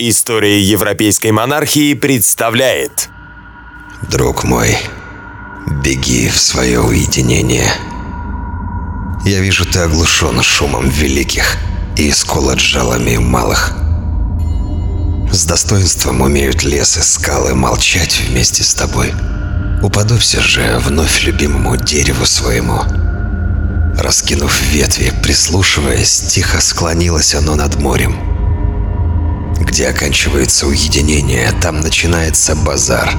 [0.00, 3.10] История европейской монархии представляет
[4.10, 4.76] Друг мой,
[5.84, 7.72] беги в свое уединение.
[9.24, 11.58] Я вижу, ты оглушен шумом великих
[11.96, 13.72] и исколот жалами малых.
[15.30, 19.12] С достоинством умеют лес и скалы молчать вместе с тобой.
[19.80, 22.80] Уподобься же вновь любимому дереву своему.
[23.96, 28.33] Раскинув ветви, прислушиваясь, тихо склонилось оно над морем.
[29.64, 33.10] Где оканчивается уединение, там начинается базар.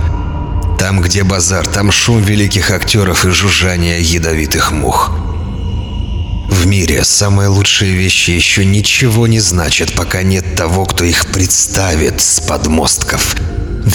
[0.80, 5.12] Там, где базар, там шум великих актеров и жужжание ядовитых мух.
[6.50, 12.22] В мире самые лучшие вещи еще ничего не значат, пока нет того, кто их представит
[12.22, 13.36] с подмостков.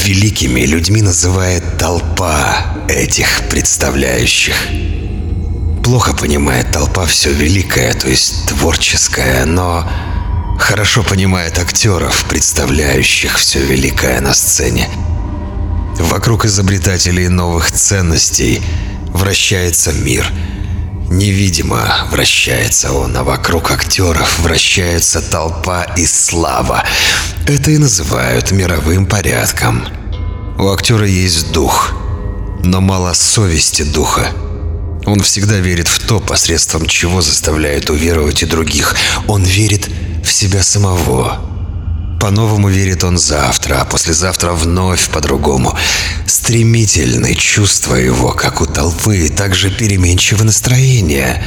[0.04, 4.54] Великими людьми называет толпа этих представляющих.
[5.84, 9.88] Плохо понимает толпа все великое, то есть творческое, но
[10.60, 14.88] хорошо понимает актеров, представляющих все великое на сцене.
[15.98, 18.62] Вокруг изобретателей новых ценностей
[19.12, 20.26] вращается мир–
[21.10, 26.84] Невидимо вращается он, а вокруг актеров вращается толпа и слава.
[27.48, 29.88] Это и называют мировым порядком.
[30.56, 31.92] У актера есть дух,
[32.62, 34.28] но мало совести духа.
[35.04, 38.94] Он всегда верит в то, посредством чего заставляет уверовать и других.
[39.26, 41.38] Он верит в себя самого.
[42.20, 45.74] По-новому верит он завтра, а послезавтра вновь по-другому.
[46.26, 51.42] Стремительны чувства его, как у толпы, также переменчивы настроение.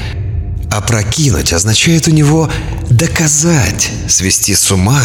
[0.72, 2.50] Опрокинуть означает у него
[2.90, 5.02] доказать, свести с ума,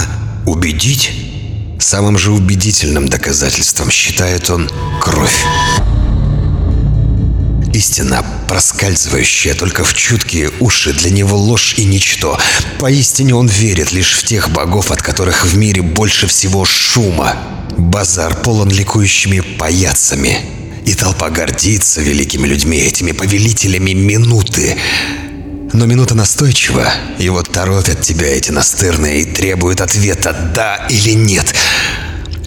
[0.46, 1.10] убедить.
[1.78, 4.70] Самым же убедительным доказательством считает он
[5.02, 5.44] кровь.
[7.74, 12.38] Истина, проскальзывающая только в чуткие уши, для него ложь и ничто.
[12.80, 17.36] Поистине он верит лишь в тех богов, от которых в мире больше всего шума.
[17.76, 20.40] Базар полон ликующими паяцами.
[20.86, 24.76] И толпа гордится великими людьми, этими повелителями минуты.
[25.74, 31.54] Но минута настойчива, и вот торопят тебя эти настырные и требуют ответа «да» или «нет».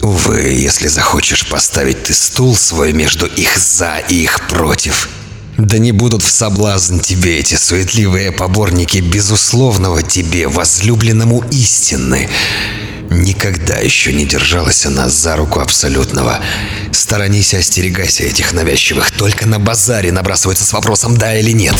[0.02, 5.08] Увы, если захочешь поставить ты стул свой между их «за» и их «против»,
[5.58, 12.28] да не будут в соблазн тебе эти суетливые поборники безусловного тебе, возлюбленному истины.
[13.10, 16.40] Никогда еще не держалась она за руку абсолютного.
[16.90, 19.10] Сторонись и остерегайся этих навязчивых.
[19.10, 21.76] Только на базаре набрасываются с вопросом «да» или «нет».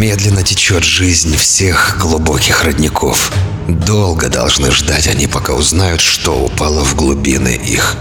[0.00, 3.30] Медленно течет жизнь всех глубоких родников.
[3.68, 7.98] Долго должны ждать они, пока узнают, что упало в глубины их.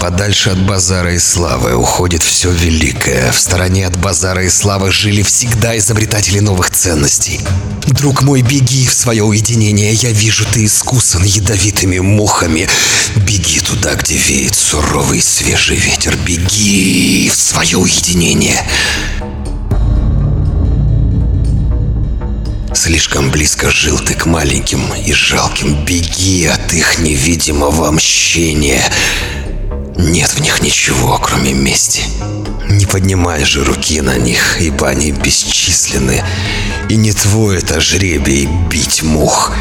[0.00, 3.30] Подальше от базара и славы уходит все великое.
[3.30, 7.40] В стороне от базара и славы жили всегда изобретатели новых ценностей.
[7.86, 9.94] Друг мой, беги в свое уединение.
[9.94, 12.68] Я вижу, ты искусан ядовитыми мухами.
[13.14, 16.16] Беги туда, где веет суровый свежий ветер.
[16.26, 18.66] Беги в свое уединение.
[22.74, 25.84] Слишком близко жил ты к маленьким и жалким.
[25.84, 28.82] Беги от их невидимого мщения.
[29.96, 32.02] Нет в них ничего, кроме мести.
[32.68, 36.24] Не поднимай же руки на них, ибо они бесчисленны.
[36.88, 39.52] И не твой это жребий бить мух.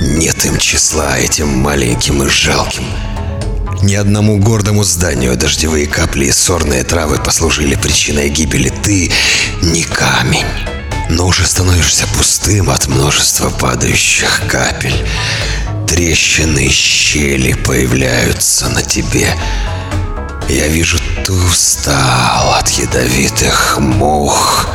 [0.00, 2.84] Нет им числа этим маленьким и жалким.
[3.82, 8.68] Ни одному гордому зданию дождевые капли и сорные травы послужили причиной гибели.
[8.68, 9.10] Ты
[9.62, 10.46] не камень
[11.10, 15.06] но уже становишься пустым от множества падающих капель.
[15.86, 19.34] Трещины и щели появляются на тебе.
[20.48, 24.68] Я вижу, ты устал от ядовитых мух.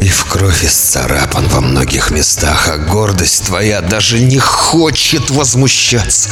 [0.00, 6.30] И в крови исцарапан во многих местах, а гордость твоя даже не хочет возмущаться.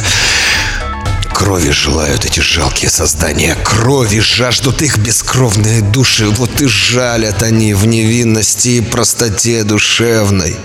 [1.44, 3.55] Крови желают эти жалкие создания.
[3.65, 6.27] Крови жаждут их бескровные души.
[6.27, 10.56] Вот и жалят они в невинности и простоте душевной.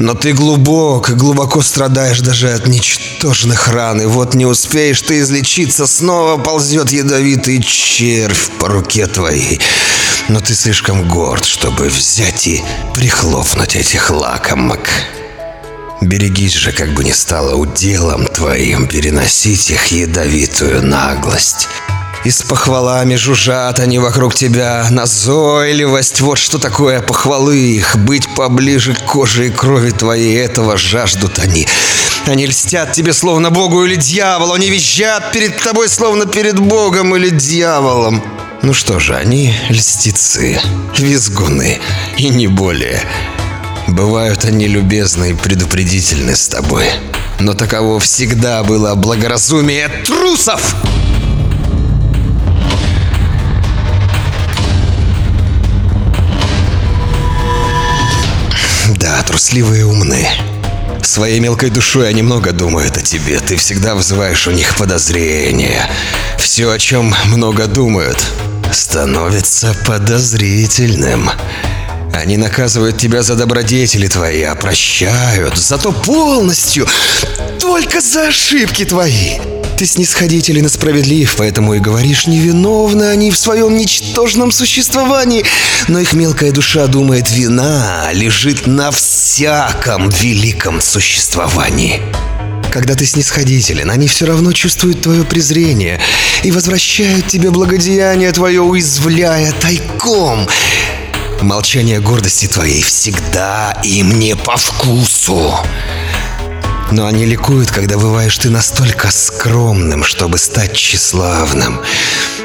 [0.00, 4.02] Но ты глубок, глубоко страдаешь даже от ничтожных ран.
[4.02, 9.60] И вот не успеешь ты излечиться, снова ползет ядовитый червь по руке твоей.
[10.28, 12.60] Но ты слишком горд, чтобы взять и
[12.92, 14.80] прихлопнуть этих лакомок.
[16.02, 21.68] Берегись же, как бы ни стало уделом твоим переносить их ядовитую наглость.
[22.24, 24.86] И с похвалами жужжат они вокруг тебя.
[24.90, 27.96] Назойливость, вот что такое похвалы их.
[27.98, 31.68] Быть поближе к коже и крови твоей, этого жаждут они.
[32.26, 34.54] Они льстят тебе, словно Богу или дьяволу.
[34.54, 38.22] Они визжат перед тобой, словно перед Богом или дьяволом.
[38.62, 40.60] Ну что же, они льстецы,
[40.96, 41.80] визгуны
[42.16, 43.02] и не более.
[43.88, 46.86] Бывают они любезны и предупредительны с тобой.
[47.38, 50.74] Но таково всегда было благоразумие трусов!
[58.96, 60.28] Да, трусливые умны.
[61.02, 63.40] Своей мелкой душой они много думают о тебе.
[63.40, 65.90] Ты всегда вызываешь у них подозрения.
[66.38, 68.24] Все, о чем много думают,
[68.70, 71.30] становится подозрительным.
[72.12, 76.86] Они наказывают тебя за добродетели твои, а прощают, зато полностью,
[77.58, 79.38] только за ошибки твои.
[79.78, 85.44] Ты снисходителен и справедлив, поэтому и говоришь, невиновны они в своем ничтожном существовании.
[85.88, 92.00] Но их мелкая душа думает, вина лежит на всяком великом существовании.
[92.70, 96.00] Когда ты снисходителен, они все равно чувствуют твое презрение
[96.42, 100.48] и возвращают тебе благодеяние твое, уязвляя тайком.
[101.42, 105.56] Молчание гордости твоей всегда им не по вкусу.
[106.92, 111.80] Но они ликуют, когда бываешь ты настолько скромным, чтобы стать тщеславным.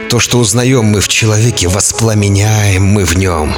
[0.09, 3.55] То, что узнаем мы в человеке, воспламеняем мы в нем.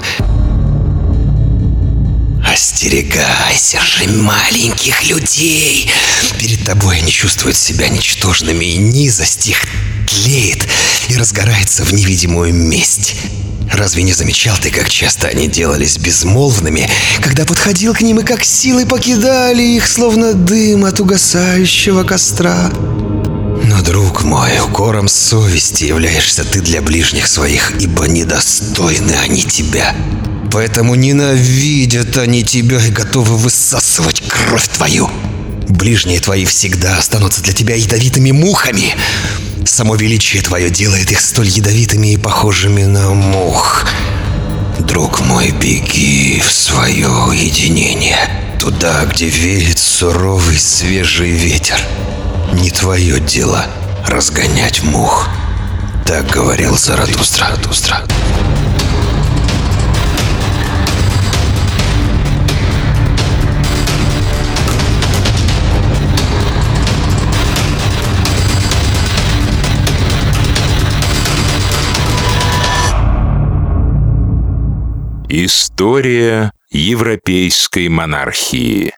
[2.45, 5.89] Остерегайся же маленьких людей.
[6.37, 9.63] Перед тобой они чувствуют себя ничтожными, и низость их
[10.05, 10.67] тлеет
[11.07, 13.15] и разгорается в невидимую месть.
[13.71, 16.89] Разве не замечал ты, как часто они делались безмолвными,
[17.21, 22.71] когда подходил к ним и как силой покидали их, словно дым от угасающего костра?
[23.63, 29.95] Но, друг мой, укором совести являешься ты для ближних своих, ибо недостойны они тебя.
[30.51, 35.09] Поэтому ненавидят они тебя и готовы высасывать кровь твою.
[35.67, 38.95] Ближние твои всегда останутся для тебя ядовитыми мухами.
[39.65, 43.85] Само величие твое делает их столь ядовитыми и похожими на мух.
[44.79, 48.17] Друг мой, беги в свое уединение,
[48.59, 51.79] туда, где веет суровый свежий ветер.
[52.53, 53.65] Не твое дело
[54.07, 55.29] разгонять мух.
[56.05, 57.49] Так говорил Заратустра.
[57.49, 58.03] Заратустра.
[75.31, 78.95] История европейской монархии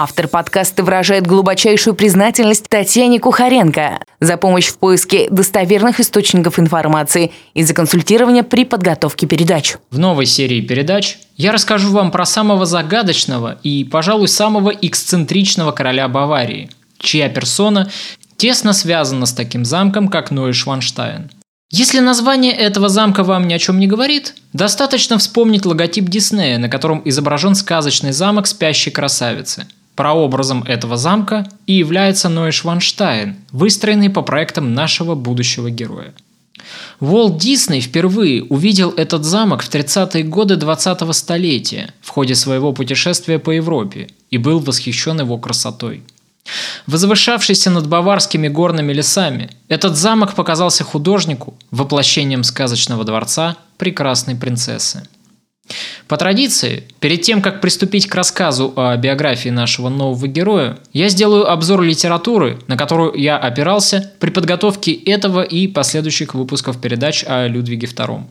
[0.00, 7.64] Автор подкаста выражает глубочайшую признательность Татьяне Кухаренко за помощь в поиске достоверных источников информации и
[7.64, 9.74] за консультирование при подготовке передач.
[9.90, 16.06] В новой серии передач я расскажу вам про самого загадочного и, пожалуй, самого эксцентричного короля
[16.06, 16.70] Баварии,
[17.00, 17.90] чья персона
[18.36, 21.28] тесно связана с таким замком, как Нойшванштайн.
[21.72, 26.68] Если название этого замка вам ни о чем не говорит, достаточно вспомнить логотип Диснея, на
[26.68, 29.66] котором изображен сказочный замок спящей красавицы–
[29.98, 36.14] Прообразом этого замка и является Нойшванштайн, выстроенный по проектам нашего будущего героя.
[37.00, 43.40] Уолт Дисней впервые увидел этот замок в 30-е годы 20-го столетия в ходе своего путешествия
[43.40, 46.04] по Европе и был восхищен его красотой.
[46.86, 55.08] Возвышавшийся над баварскими горными лесами, этот замок показался художнику воплощением сказочного дворца прекрасной принцессы.
[56.06, 61.50] По традиции, перед тем, как приступить к рассказу о биографии нашего нового героя, я сделаю
[61.50, 67.86] обзор литературы, на которую я опирался при подготовке этого и последующих выпусков передач о Людвиге
[67.86, 68.22] II.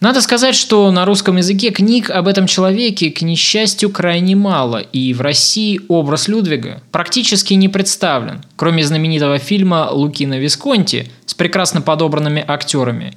[0.00, 5.14] Надо сказать, что на русском языке книг об этом человеке, к несчастью, крайне мало, и
[5.14, 12.44] в России образ Людвига практически не представлен, кроме знаменитого фильма Лукина Висконти с прекрасно подобранными
[12.46, 13.14] актерами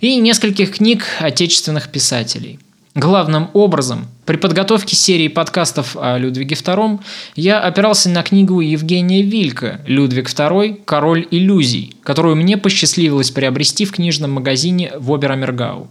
[0.00, 2.60] и нескольких книг отечественных писателей.
[2.94, 6.98] Главным образом, при подготовке серии подкастов о Людвиге II
[7.36, 10.80] я опирался на книгу Евгения Вилька «Людвиг II.
[10.84, 15.88] Король иллюзий», которую мне посчастливилось приобрести в книжном магазине в Оберамергау.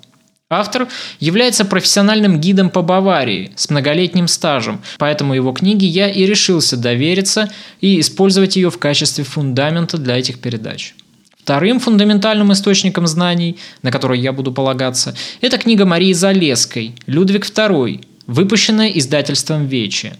[0.49, 0.87] Автор
[1.19, 7.51] является профессиональным гидом по Баварии с многолетним стажем, поэтому его книге я и решился довериться
[7.81, 10.93] и использовать ее в качестве фундамента для этих передач.
[11.37, 18.05] Вторым фундаментальным источником знаний, на который я буду полагаться, это книга Марии Залеской «Людвиг II»,
[18.25, 20.13] выпущенная издательством «Вечи».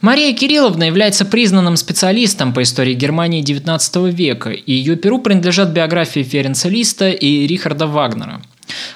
[0.00, 6.22] Мария Кирилловна является признанным специалистом по истории Германии XIX века, и ее перу принадлежат биографии
[6.22, 8.42] Ференца Листа и Рихарда Вагнера.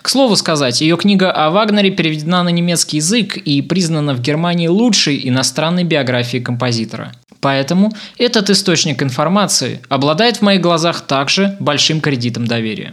[0.02, 4.68] К слову сказать, ее книга о Вагнере переведена на немецкий язык и признана в Германии
[4.68, 7.12] лучшей иностранной биографией композитора.
[7.40, 12.92] Поэтому этот источник информации обладает в моих глазах также большим кредитом доверия.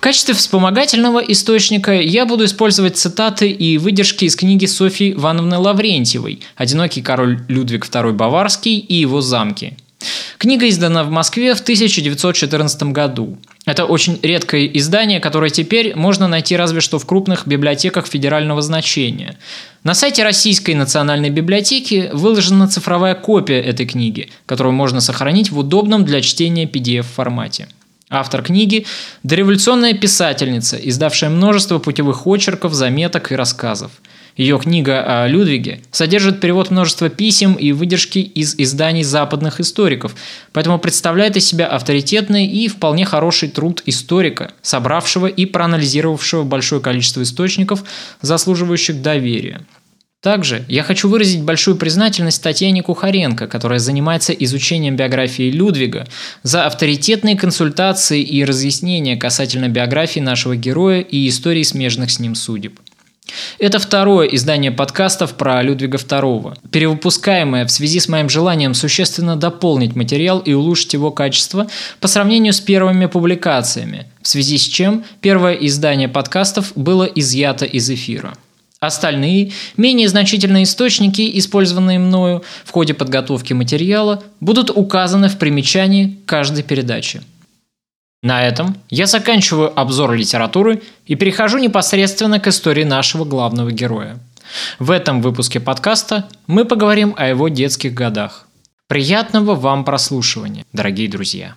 [0.00, 6.40] В качестве вспомогательного источника я буду использовать цитаты и выдержки из книги Софьи Ивановны Лаврентьевой
[6.56, 9.76] «Одинокий король Людвиг II Баварский и его замки».
[10.38, 13.36] Книга издана в Москве в 1914 году.
[13.66, 19.36] Это очень редкое издание, которое теперь можно найти разве что в крупных библиотеках федерального значения.
[19.84, 26.04] На сайте Российской национальной библиотеки выложена цифровая копия этой книги, которую можно сохранить в удобном
[26.04, 27.68] для чтения PDF-формате.
[28.08, 28.86] Автор книги–
[29.22, 33.92] дореволюционная писательница, издавшая множество путевых очерков, заметок и рассказов.
[34.36, 40.14] Ее книга о Людвиге содержит перевод множества писем и выдержки из изданий западных историков,
[40.52, 47.22] поэтому представляет из себя авторитетный и вполне хороший труд историка, собравшего и проанализировавшего большое количество
[47.22, 47.84] источников,
[48.22, 49.62] заслуживающих доверия.
[50.22, 56.06] Также я хочу выразить большую признательность Татьяне Кухаренко, которая занимается изучением биографии Людвига,
[56.42, 62.79] за авторитетные консультации и разъяснения касательно биографии нашего героя и истории смежных с ним судеб.
[63.58, 69.96] Это второе издание подкастов про Людвига II, перевыпускаемое в связи с моим желанием существенно дополнить
[69.96, 71.66] материал и улучшить его качество
[72.00, 77.88] по сравнению с первыми публикациями, в связи с чем первое издание подкастов было изъято из
[77.90, 78.34] эфира.
[78.80, 86.62] Остальные, менее значительные источники, использованные мною в ходе подготовки материала, будут указаны в примечании каждой
[86.62, 87.20] передачи.
[88.22, 94.18] На этом я заканчиваю обзор литературы и перехожу непосредственно к истории нашего главного героя.
[94.78, 98.46] В этом выпуске подкаста мы поговорим о его детских годах.
[98.88, 101.54] Приятного вам прослушивания, дорогие друзья!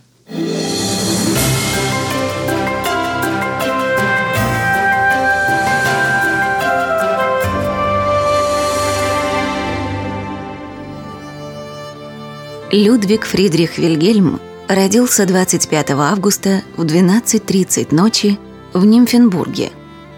[12.71, 14.39] Людвиг Фридрих Вильгельм
[14.73, 18.39] родился 25 августа в 12.30 ночи
[18.73, 19.71] в Нимфенбурге,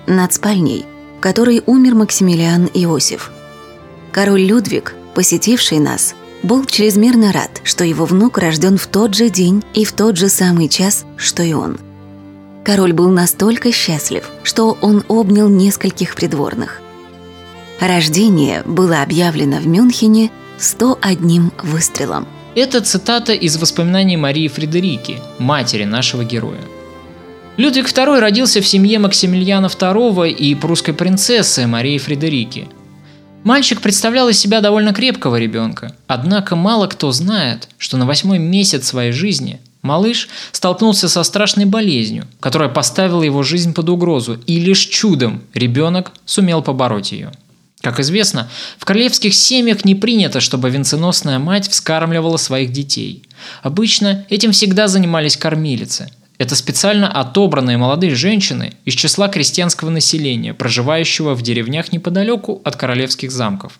[0.07, 0.85] над спальней,
[1.17, 3.31] в которой умер Максимилиан Иосиф.
[4.11, 9.63] Король Людвиг, посетивший нас, был чрезмерно рад, что его внук рожден в тот же день
[9.73, 11.77] и в тот же самый час, что и он.
[12.63, 16.81] Король был настолько счастлив, что он обнял нескольких придворных.
[17.79, 26.23] Рождение было объявлено в Мюнхене 101 выстрелом– это цитата из воспоминаний Марии Фредерики, матери нашего
[26.23, 26.61] героя.
[27.57, 32.67] Людвиг II родился в семье Максимилиана II и прусской принцессы Марии Фредерики.
[33.43, 38.87] Мальчик представлял из себя довольно крепкого ребенка, однако мало кто знает, что на восьмой месяц
[38.87, 44.79] своей жизни малыш столкнулся со страшной болезнью, которая поставила его жизнь под угрозу, и лишь
[44.79, 47.31] чудом ребенок сумел побороть ее–
[47.81, 53.23] как известно, в королевских семьях не принято, чтобы венценосная мать вскармливала своих детей.
[53.61, 56.09] Обычно этим всегда занимались кормилицы.
[56.37, 63.31] Это специально отобранные молодые женщины из числа крестьянского населения, проживающего в деревнях неподалеку от королевских
[63.31, 63.79] замков.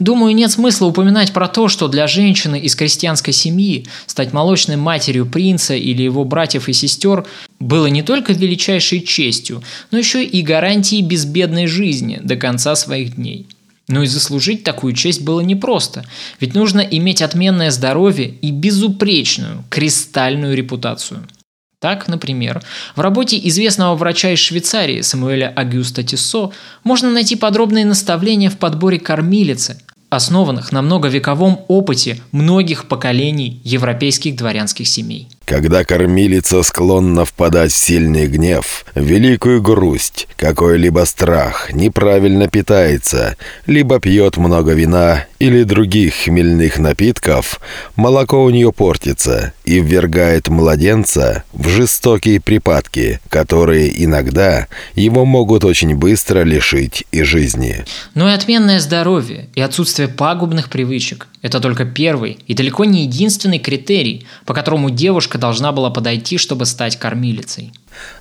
[0.00, 5.26] Думаю, нет смысла упоминать про то, что для женщины из крестьянской семьи стать молочной матерью
[5.26, 7.26] принца или его братьев и сестер
[7.58, 13.46] было не только величайшей честью, но еще и гарантией безбедной жизни до конца своих дней.
[13.88, 16.06] Но и заслужить такую честь было непросто,
[16.38, 21.26] ведь нужно иметь отменное здоровье и безупречную, кристальную репутацию–
[21.80, 22.62] так, например,
[22.94, 26.50] в работе известного врача из Швейцарии Самуэля Агюста Тиссо
[26.84, 34.86] можно найти подробные наставления в подборе кормилицы, основанных на многовековом опыте многих поколений европейских дворянских
[34.86, 35.28] семей.
[35.50, 44.36] Когда кормилица склонна впадать в сильный гнев, великую грусть, какой-либо страх, неправильно питается, либо пьет
[44.36, 47.60] много вина или других хмельных напитков,
[47.96, 55.96] молоко у нее портится и ввергает младенца в жестокие припадки, которые иногда его могут очень
[55.96, 57.84] быстро лишить и жизни.
[58.14, 63.58] Но и отменное здоровье, и отсутствие пагубных привычек– это только первый и далеко не единственный
[63.58, 67.72] критерий, по которому девушка должна была подойти, чтобы стать кормилицей.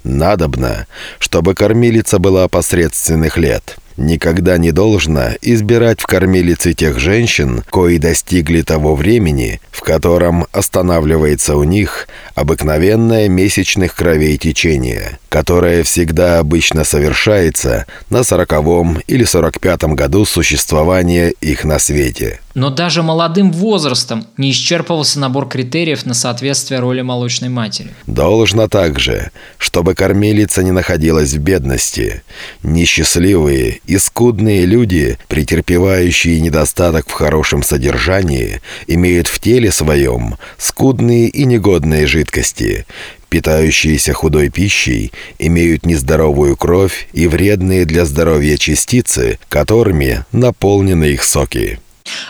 [0.03, 0.87] Надобно,
[1.19, 8.61] чтобы кормилица была посредственных лет– никогда не должно избирать в кормилице тех женщин, кои достигли
[8.61, 17.85] того времени, в котором останавливается у них обыкновенное месячных кровей течение, которое всегда обычно совершается
[18.09, 22.39] на сороковом или сорок пятом году существования их на свете.
[22.55, 27.91] Но даже молодым возрастом не исчерпывался набор критериев на соответствие роли молочной матери.
[28.07, 29.31] Должно также,
[29.69, 32.23] чтобы кормилица не находилась в бедности.
[32.63, 41.45] Несчастливые и скудные люди, претерпевающие недостаток в хорошем содержании, имеют в теле своем скудные и
[41.45, 42.87] негодные жидкости,
[43.29, 51.79] питающиеся худой пищей, имеют нездоровую кровь и вредные для здоровья частицы, которыми наполнены их соки.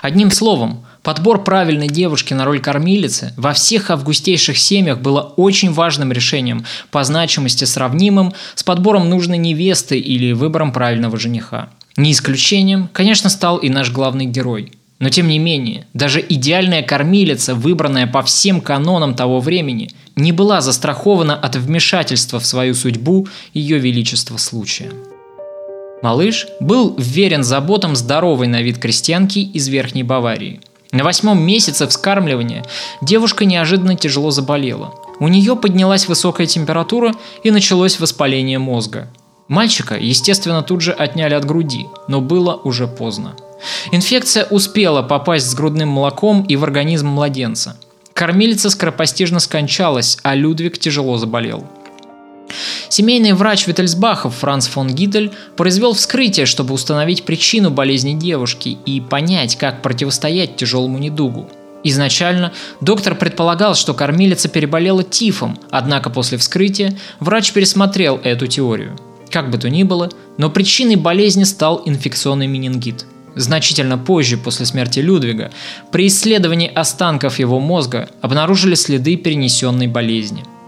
[0.01, 6.12] Одним словом, подбор правильной девушки на роль кормилицы во всех августейших семьях было очень важным
[6.12, 11.70] решением, по значимости сравнимым с подбором нужной невесты или выбором правильного жениха.
[11.98, 14.74] Не исключением, конечно, стал и наш главный герой.
[15.00, 20.62] Но тем не менее, даже идеальная кормилица, выбранная по всем канонам того времени, не была
[20.62, 24.92] застрахована от вмешательства в свою судьбу ее величества случая.
[26.04, 30.62] Малыш был верен заботам здоровой на вид крестьянки из Верхней Баварии.
[30.91, 32.65] На восьмом месяце вскармливания
[33.01, 34.96] девушка неожиданно тяжело заболела.
[35.19, 39.08] У нее поднялась высокая температура и началось воспаление мозга.
[39.48, 43.36] Мальчика, естественно, тут же отняли от груди, но было уже поздно.
[43.91, 47.77] Инфекция успела попасть с грудным молоком и в организм младенца.
[48.13, 51.65] Кормилица скоропостижно скончалась, а Людвиг тяжело заболел–
[52.89, 59.58] Семейный врач Виттельсбахов Франц фон Гидель произвел вскрытие, чтобы установить причину болезни девушки и понять,
[59.58, 61.50] как противостоять тяжелому недугу.
[61.84, 62.51] Изначально
[62.82, 68.98] доктор предполагал, что кормилица переболела тифом, однако после вскрытия врач пересмотрел эту теорию.
[69.29, 73.06] Как бы то ни было, но причиной болезни стал инфекционный менингит.
[73.36, 75.51] Значительно позже, после смерти Людвига,
[75.91, 80.44] при исследовании останков его мозга обнаружили следы перенесенной болезни–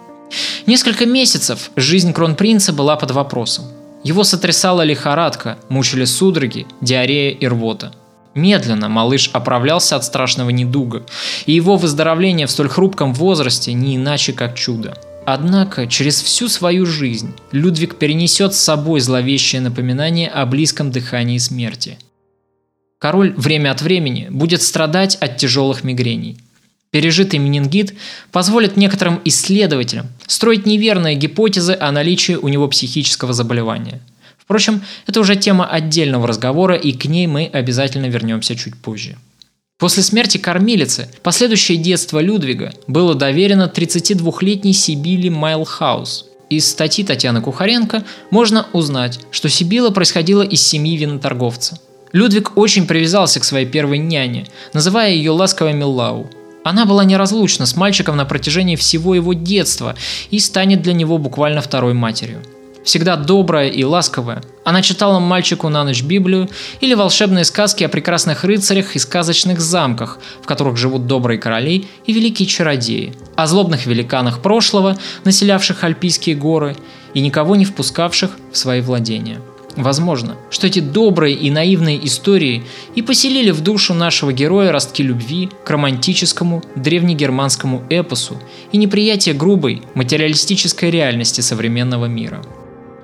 [0.66, 3.66] Несколько месяцев жизнь кронпринца была под вопросом.
[4.04, 7.94] Его сотрясала лихорадка, мучили судороги, диарея и рвота.
[8.34, 11.06] Медленно малыш оправлялся от страшного недуга,
[11.46, 14.98] и его выздоровление в столь хрупком возрасте не иначе как чудо.
[15.26, 22.00] Однако через всю свою жизнь Людвиг перенесет с собой зловещее напоминание о близком дыхании смерти.
[22.98, 26.40] Король время от времени будет страдать от тяжелых мигрений–
[26.92, 27.94] Пережитый менингит
[28.34, 34.02] позволит некоторым исследователям строить неверные гипотезы о наличии у него психического заболевания.
[34.38, 39.18] Впрочем, это уже тема отдельного разговора, и к ней мы обязательно вернемся чуть позже.
[39.80, 46.26] После смерти кормилицы последующее детство Людвига было доверено 32-летней Сибиле Майлхаус.
[46.50, 51.80] Из статьи Татьяны Кухаренко можно узнать, что Сибила происходила из семьи виноторговца.
[52.12, 56.30] Людвиг очень привязался к своей первой няне, называя ее ласково Миллау–
[56.64, 59.96] она была неразлучна с мальчиком на протяжении всего его детства
[60.30, 62.42] и станет для него буквально второй матерью.
[62.84, 68.44] Всегда добрая и ласковая, она читала мальчику на ночь Библию или волшебные сказки о прекрасных
[68.44, 74.42] рыцарях и сказочных замках, в которых живут добрые короли и великие чародеи, о злобных великанах
[74.42, 76.76] прошлого, населявших Альпийские горы
[77.14, 79.40] и никого не впускавших в свои владения–
[79.76, 82.64] Возможно, что эти добрые и наивные истории
[82.96, 88.38] и поселили в душу нашего героя ростки любви к романтическому древнегерманскому эпосу
[88.72, 92.42] и неприятие грубой материалистической реальности современного мира.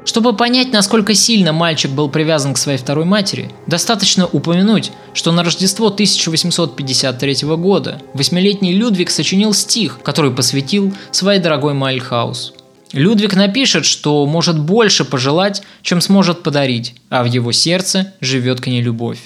[0.08, 5.44] Чтобы понять, насколько сильно мальчик был привязан к своей второй матери, достаточно упомянуть, что на
[5.44, 12.54] Рождество 1853 года восьмилетний Людвиг сочинил стих, который посвятил своей дорогой Майльхаус.
[12.93, 18.67] Людвиг напишет, что может больше пожелать, чем сможет подарить, а в его сердце живет к
[18.67, 19.19] ней любовь.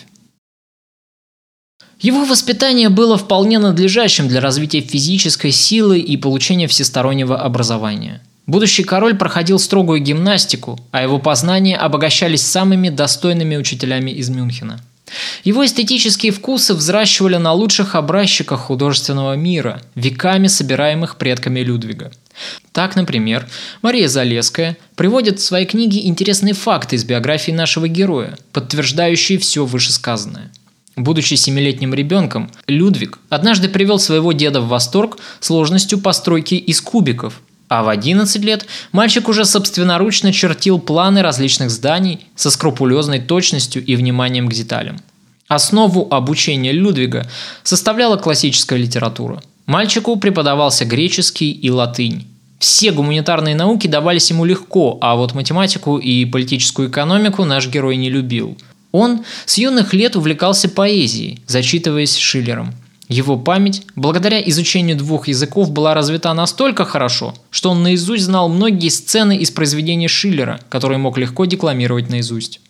[1.99, 8.21] Его воспитание было вполне надлежащим для развития физической силы и получения всестороннего образования.
[8.47, 14.81] Будущий король проходил строгую гимнастику, а его познания обогащались самыми достойными учителями из Мюнхена.
[15.43, 22.11] Его эстетические вкусы взращивали на лучших образчиках художественного мира, веками собираемых предками Людвига–
[22.71, 23.47] так, например,
[23.81, 30.51] Мария Залеская приводит в своей книге интересные факты из биографии нашего героя, подтверждающие все вышесказанное.
[30.95, 37.41] Будучи семилетним ребенком, Людвиг однажды привел своего деда в восторг сложностью постройки из кубиков,
[37.71, 43.95] а в 11 лет мальчик уже собственноручно чертил планы различных зданий со скрупулезной точностью и
[43.95, 44.99] вниманием к деталям.
[45.47, 47.29] Основу обучения Людвига
[47.63, 49.41] составляла классическая литература.
[49.67, 52.27] Мальчику преподавался греческий и латынь.
[52.59, 58.09] Все гуманитарные науки давались ему легко, а вот математику и политическую экономику наш герой не
[58.09, 58.57] любил.
[58.91, 62.73] Он с юных лет увлекался поэзией, зачитываясь Шиллером.
[63.11, 68.87] Его память, благодаря изучению двух языков, была развита настолько хорошо, что он наизусть знал многие
[68.87, 72.61] сцены из произведений Шиллера, которые мог легко декламировать наизусть.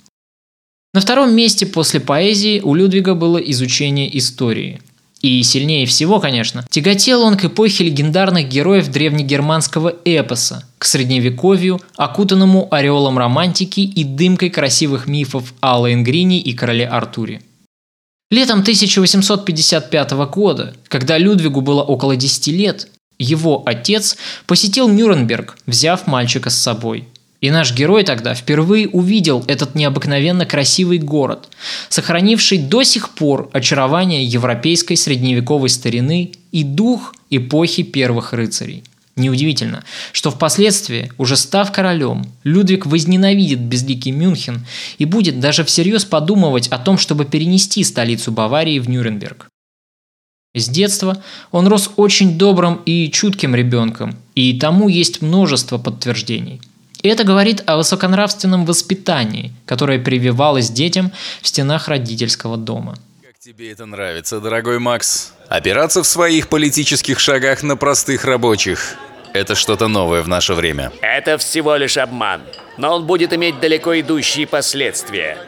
[0.95, 4.81] На втором месте после поэзии у Людвига было изучение истории–
[5.21, 12.67] и сильнее всего, конечно, тяготел он к эпохе легендарных героев древнегерманского эпоса, к средневековью, окутанному
[12.71, 17.41] ореолом романтики и дымкой красивых мифов о Лаенгрине и короле Артуре.
[18.31, 22.87] Летом 1855 года, когда Людвигу было около 10 лет,
[23.19, 24.17] его отец
[24.47, 27.07] посетил Нюрнберг, взяв мальчика с собой–
[27.41, 31.49] и наш герой тогда впервые увидел этот необыкновенно красивый город,
[31.89, 38.83] сохранивший до сих пор очарование европейской средневековой старины и дух эпохи первых рыцарей.
[39.15, 44.65] Неудивительно, что впоследствии, уже став королем, Людвиг возненавидит безликий Мюнхен
[44.97, 49.47] и будет даже всерьез подумывать о том, чтобы перенести столицу Баварии в Нюрнберг.
[50.55, 51.21] С детства
[51.51, 56.61] он рос очень добрым и чутким ребенком, и тому есть множество подтверждений–
[57.03, 62.95] это говорит о высоконравственном воспитании, которое прививалось детям в стенах родительского дома.
[63.43, 65.33] Тебе это нравится, дорогой Макс?
[65.49, 68.93] Опираться в своих политических шагах на простых рабочих.
[69.33, 70.91] Это что-то новое в наше время.
[71.01, 72.43] Это всего лишь обман,
[72.77, 75.39] но он будет иметь далеко идущие последствия.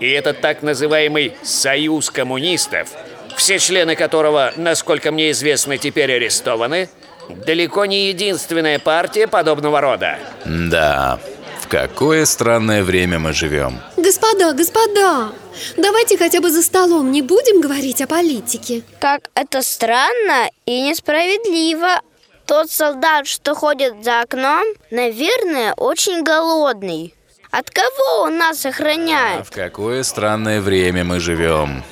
[0.00, 2.88] И этот так называемый «союз коммунистов»,
[3.36, 6.88] все члены которого, насколько мне известно, теперь арестованы,
[7.28, 10.18] Далеко не единственная партия подобного рода.
[10.44, 11.18] Да,
[11.66, 13.80] в какое странное время мы живем.
[13.96, 15.32] Господа, господа,
[15.76, 18.82] давайте хотя бы за столом не будем говорить о политике.
[19.00, 22.00] Как это странно и несправедливо.
[22.46, 27.14] Тот солдат, что ходит за окном, наверное, очень голодный.
[27.50, 29.40] От кого он нас охраняет?
[29.40, 31.82] А в какое странное время мы живем.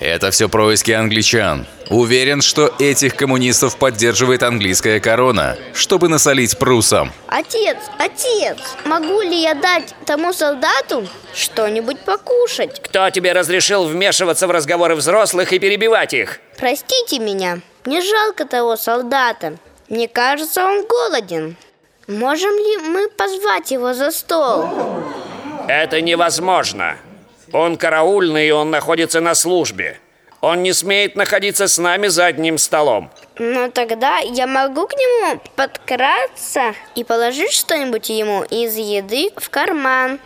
[0.00, 1.66] Это все происки англичан.
[1.88, 7.12] Уверен, что этих коммунистов поддерживает английская корона, чтобы насолить прусам.
[7.28, 12.80] Отец, отец, могу ли я дать тому солдату что-нибудь покушать?
[12.82, 16.40] Кто тебе разрешил вмешиваться в разговоры взрослых и перебивать их?
[16.58, 19.56] Простите меня, мне жалко того солдата.
[19.88, 21.56] Мне кажется, он голоден.
[22.06, 24.68] Можем ли мы позвать его за стол?
[25.68, 26.96] Это невозможно.
[27.54, 30.00] Он караульный, и он находится на службе.
[30.40, 33.10] Он не смеет находиться с нами за одним столом.
[33.38, 40.18] Ну тогда я могу к нему подкраться и положить что-нибудь ему из еды в карман.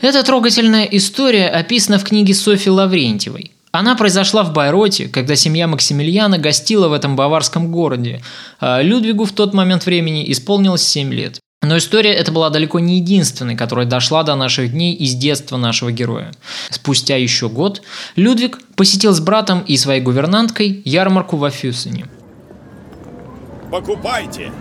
[0.00, 3.52] Эта трогательная история описана в книге Софьи Лаврентьевой.
[3.70, 8.22] Она произошла в Байроте, когда семья Максимилиана гостила в этом баварском городе.
[8.60, 11.40] А Людвигу в тот момент времени исполнилось 7 лет.
[11.64, 15.90] Но история эта была далеко не единственной, которая дошла до наших дней из детства нашего
[15.90, 16.32] героя.
[16.70, 17.82] Спустя еще год
[18.16, 22.06] Людвиг посетил с братом и своей гувернанткой ярмарку в Афюсене.
[23.74, 24.52] Покупайте!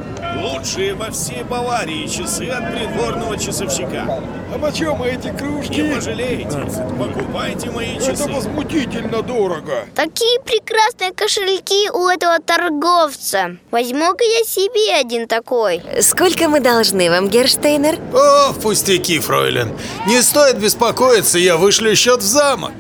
[0.42, 4.20] Лучшие во всей Баварии часы от придворного часовщика.
[4.52, 5.82] А почем эти кружки?
[5.82, 6.66] Не пожалеете.
[6.98, 8.24] Покупайте мои часы.
[8.24, 9.86] Это возмутительно дорого.
[9.94, 13.58] Такие прекрасные кошельки у этого торговца.
[13.70, 15.84] Возьму-ка я себе один такой.
[16.02, 18.00] Сколько мы должны вам, Герштейнер?
[18.16, 19.78] О, пустяки, фройлен.
[20.08, 22.72] Не стоит беспокоиться, я вышлю счет в замок.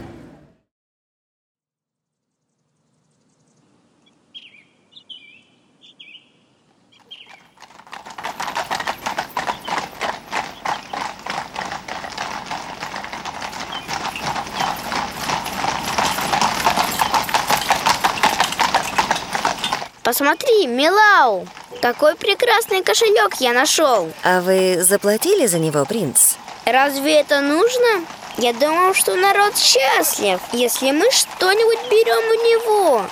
[20.13, 21.47] Посмотри, Милау,
[21.82, 24.12] какой прекрасный кошелек я нашел.
[24.21, 26.36] А вы заплатили за него, принц?
[26.65, 28.06] Разве это нужно?
[28.38, 33.06] Я думал, что народ счастлив, если мы что-нибудь берем у него.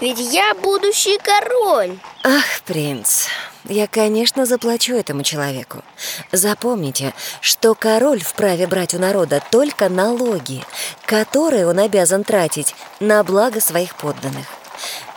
[0.00, 1.98] Ведь я будущий король.
[2.24, 3.26] Ах, принц,
[3.64, 5.82] я, конечно, заплачу этому человеку.
[6.32, 10.64] Запомните, что король вправе брать у народа только налоги,
[11.04, 14.46] которые он обязан тратить на благо своих подданных.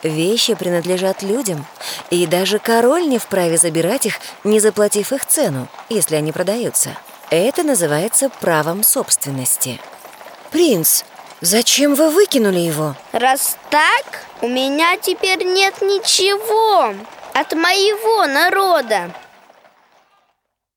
[0.04, 1.66] Вещи принадлежат людям,
[2.10, 6.98] и даже король не вправе забирать их, не заплатив их цену, если они продаются.
[7.30, 9.80] Это называется правом собственности.
[10.52, 11.04] Принц,
[11.42, 12.96] зачем вы выкинули его?
[13.12, 16.96] Раз так, у меня теперь нет ничего
[17.34, 19.14] от моего народа.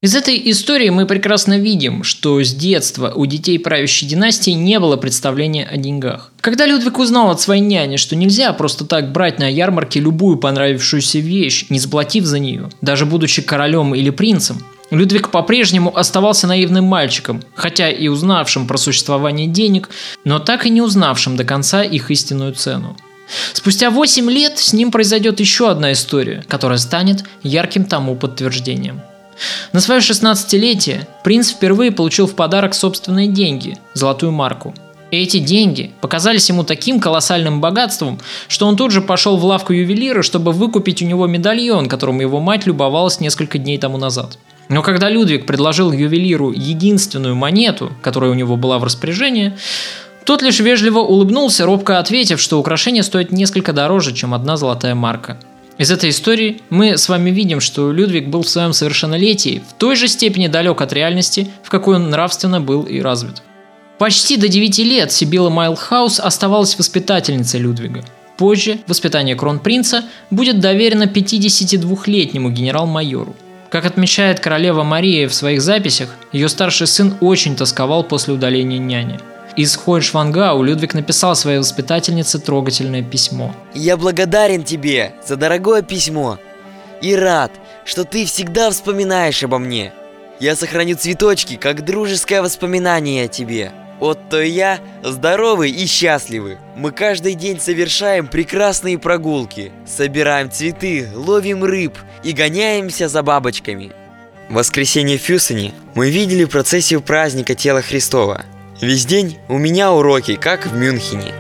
[0.03, 4.97] Из этой истории мы прекрасно видим, что с детства у детей правящей династии не было
[4.97, 6.33] представления о деньгах.
[6.41, 11.21] Когда Людвиг узнал от своей няни, что нельзя просто так брать на ярмарке любую понравившуюся
[11.21, 14.61] вещь, не заплатив за нее, даже будучи королем или принцем,
[14.91, 19.89] Людвиг по-прежнему оставался наивным мальчиком, хотя и узнавшим про существование денег,
[20.25, 22.97] но так и не узнавшим до конца их истинную цену.
[23.53, 29.01] Спустя 8 лет с ним произойдет еще одна история, которая станет ярким тому подтверждением–
[29.73, 34.75] на свое 16-летие принц впервые получил в подарок собственные деньги– золотую марку.
[35.11, 39.75] И эти деньги показались ему таким колоссальным богатством, что он тут же пошел в лавку
[39.75, 44.39] ювелира, чтобы выкупить у него медальон, которым его мать любовалась несколько дней тому назад.
[44.71, 49.53] Но когда Людвиг предложил ювелиру единственную монету, которая у него была в распоряжении,
[50.25, 55.39] тот лишь вежливо улыбнулся, робко ответив, что украшение стоит несколько дороже, чем одна золотая марка–
[55.83, 59.97] из этой истории мы с вами видим, что Людвиг был в своем совершеннолетии в той
[59.97, 63.43] же степени далек от реальности, в какой он нравственно был и развит.
[63.99, 68.05] Почти до 9 лет Сибила Майлхаус оставалась воспитательницей Людвига.
[68.39, 73.35] Позже воспитание кронпринца будет доверено 52-летнему генерал-майору.
[73.69, 79.19] Как отмечает королева Мария в своих записях, ее старший сын очень тосковал после удаления няни–
[79.57, 83.55] из Хойшвангау Людвиг написал своей воспитательнице трогательное письмо.
[83.75, 86.39] «Я благодарен тебе за дорогое письмо
[87.01, 87.53] и рад,
[87.85, 89.93] что ты всегда вспоминаешь обо мне.
[90.41, 93.73] Я сохраню цветочки, как дружеское воспоминание о тебе.
[94.01, 96.59] Отто и я здоровы и счастливы.
[96.75, 103.93] Мы каждый день совершаем прекрасные прогулки, собираем цветы, ловим рыб и гоняемся за бабочками.
[104.49, 108.45] В воскресенье в Фюсене мы видели процессию праздника Тела Христова–
[108.83, 111.33] Весь день у меня уроки, как в Мюнхене.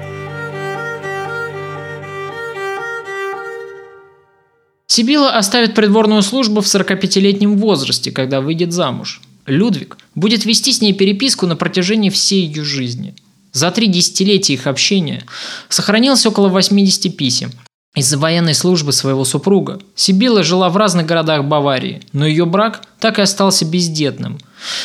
[4.86, 9.20] Сибила оставит придворную службу в 45-летнем возрасте, когда выйдет замуж.
[9.46, 13.16] Людвиг будет вести с ней переписку на протяжении всей ее жизни.
[13.50, 15.24] За три десятилетия их общения
[15.68, 17.50] сохранилось около 80 писем,
[17.94, 23.18] из-за военной службы своего супруга Сибила жила в разных городах Баварии, но ее брак так
[23.18, 24.38] и остался бездетным.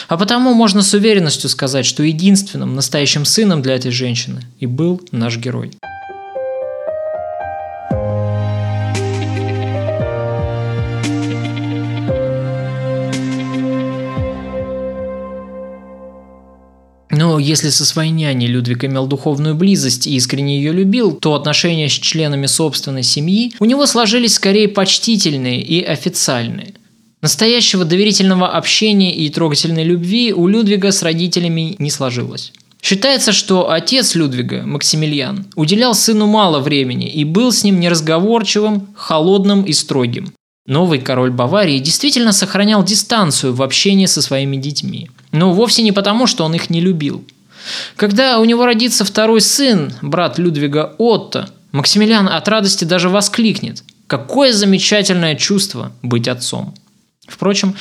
[0.07, 5.01] А потому можно с уверенностью сказать, что единственным настоящим сыном для этой женщины и был
[5.11, 5.71] наш герой.
[17.39, 21.93] Если со своей няней Людвиг имел духовную близость и искренне ее любил, то отношения с
[21.93, 26.73] членами собственной семьи у него сложились скорее почтительные и официальные.
[27.21, 32.53] Настоящего доверительного общения и трогательной любви у Людвига с родителями не сложилось.
[32.81, 39.63] Считается, что отец Людвига, Максимилиан, уделял сыну мало времени и был с ним неразговорчивым, холодным
[39.63, 40.31] и строгим.
[40.67, 45.09] Новый король Баварии действительно сохранял дистанцию в общении со своими детьми.
[45.37, 47.23] Но вовсе не потому, что он их не любил.
[47.95, 54.51] Когда у него родится второй сын, брат Людвига Отто, Максимилиан от радости даже воскликнет «Какое
[54.51, 56.73] замечательное чувство быть отцом!»
[57.27, 57.75] Впрочем,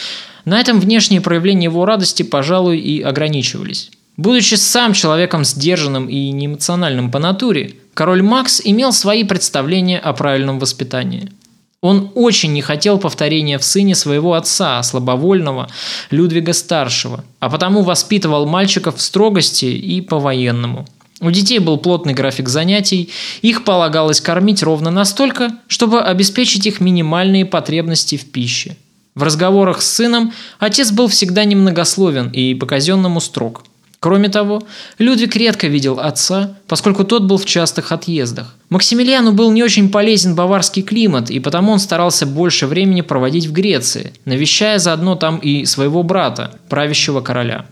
[0.45, 3.91] на этом внешние проявления его радости, пожалуй, и ограничивались.
[4.19, 10.59] Будучи сам человеком сдержанным и неэмоциональным по натуре, король Макс имел свои представления о правильном
[10.59, 11.31] воспитании–
[11.83, 15.69] он очень не хотел повторения в сыне своего отца, слабовольного
[16.11, 20.87] Людвига Старшего, а потому воспитывал мальчиков в строгости и по-военному.
[21.21, 23.11] У детей был плотный график занятий,
[23.41, 28.77] их полагалось кормить ровно настолько, чтобы обеспечить их минимальные потребности в пище.
[29.15, 33.65] В разговорах с сыном отец был всегда немногословен и по-казенному строг–
[34.01, 34.63] Кроме того,
[34.99, 38.55] Людвиг редко видел отца, поскольку тот был в частых отъездах.
[38.69, 43.53] Максимилиану был не очень полезен баварский климат, и потому он старался больше времени проводить в
[43.53, 47.67] Греции, навещая заодно там и своего брата, правящего короля.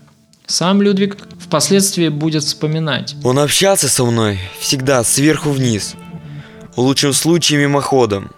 [0.47, 3.15] Сам Людвиг впоследствии будет вспоминать.
[3.23, 5.95] Он общался со мной всегда сверху вниз,
[6.75, 8.31] в лучшем случае мимоходом.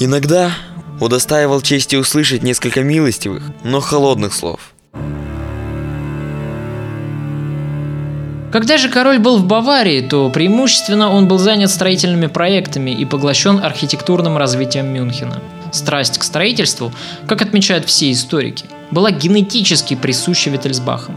[0.00, 0.52] Иногда
[1.00, 4.72] удостаивал чести услышать несколько милостивых, но холодных слов–
[8.50, 13.62] Когда же король был в Баварии, то преимущественно он был занят строительными проектами и поглощен
[13.62, 15.42] архитектурным развитием Мюнхена.
[15.70, 16.90] Страсть к строительству,
[17.26, 21.16] как отмечают все историки, была генетически присуща Виттельсбахам.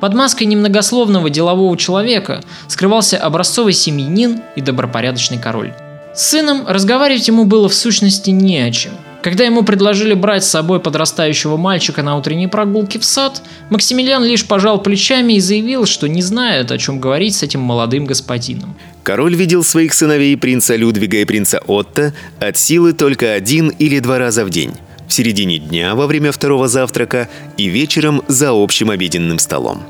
[0.00, 5.72] Под маской немногословного делового человека скрывался образцовый семьянин и добропорядочный король.
[6.16, 10.50] С сыном разговаривать ему было в сущности не о чем– когда ему предложили брать с
[10.50, 16.08] собой подрастающего мальчика на утренней прогулке в сад, Максимилиан лишь пожал плечами и заявил, что
[16.08, 18.76] не знает, о чем говорить с этим молодым господином.
[19.02, 24.18] Король видел своих сыновей принца Людвига и принца Отто от силы только один или два
[24.18, 24.72] раза в день.
[25.08, 29.82] в середине дня во время второго завтрака и вечером за общим обеденным столом.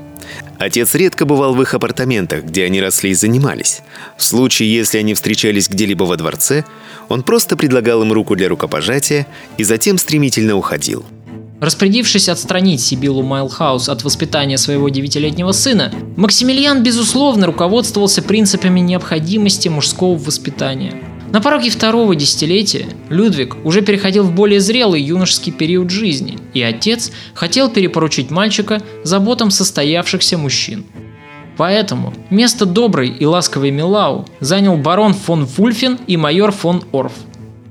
[0.63, 3.81] Отец редко бывал в их апартаментах, где они росли и занимались.
[4.17, 6.65] В случае, если они встречались где-либо во дворце,
[7.09, 9.27] он просто предлагал им руку для рукопожатия
[9.59, 11.05] и затем стремительно уходил.
[11.61, 20.17] Распорядившись отстранить Сибилу Майлхаус от воспитания своего девятилетнего сына, Максимилиан, безусловно, руководствовался принципами необходимости мужского
[20.17, 20.95] воспитания–
[21.33, 27.11] на пороге второго десятилетия Людвиг уже переходил в более зрелый юношеский период жизни, и отец
[27.33, 30.85] хотел перепоручить мальчика заботам состоявшихся мужчин.
[31.57, 37.15] Поэтому место доброй и ласковой Милау занял барон фон Вульфен и майор фон Орф.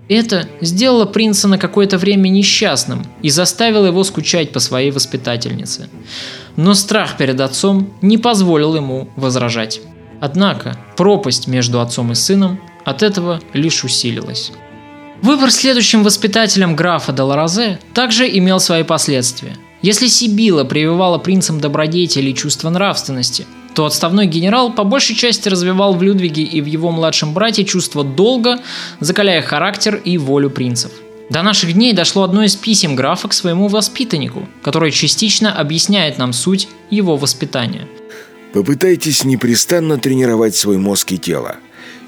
[0.09, 5.87] Это сделало принца на какое-то время несчастным и заставило его скучать по своей воспитательнице.
[6.55, 9.81] Но страх перед отцом не позволил ему возражать.
[10.19, 14.51] Однако пропасть между отцом и сыном от этого лишь усилилось.
[15.21, 19.55] Выбор следующим воспитателем графа Долорозе также имел свои последствия.
[19.83, 25.93] Если Сибила прививала принцам добродетели и чувство нравственности, то отставной генерал по большей части развивал
[25.93, 28.59] в Людвиге и в его младшем брате чувство долга,
[28.99, 30.91] закаляя характер и волю принцев.
[31.29, 36.33] До наших дней дошло одно из писем графа к своему воспитаннику, которое частично объясняет нам
[36.33, 37.87] суть его воспитания.
[38.53, 41.57] Попытайтесь непрестанно тренировать свой мозг и тело–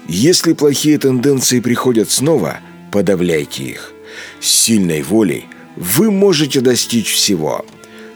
[0.08, 2.58] если плохие тенденции приходят снова,
[2.92, 3.92] подавляйте их.
[4.40, 7.64] С сильной волей вы можете достичь всего.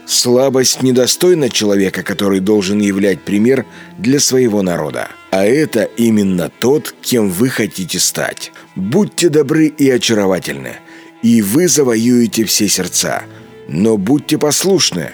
[0.05, 3.65] Слабость недостойна человека, который должен являть пример
[3.97, 5.09] для своего народа.
[5.31, 8.51] А это именно тот, кем вы хотите стать.
[8.75, 10.77] Будьте добры и очаровательны,
[11.21, 13.23] и вы завоюете все сердца.
[13.67, 15.11] Но будьте послушны,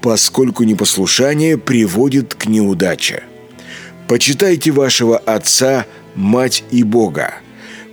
[0.00, 3.24] поскольку непослушание приводит к неудаче.
[4.08, 7.34] Почитайте вашего отца– мать и Бога,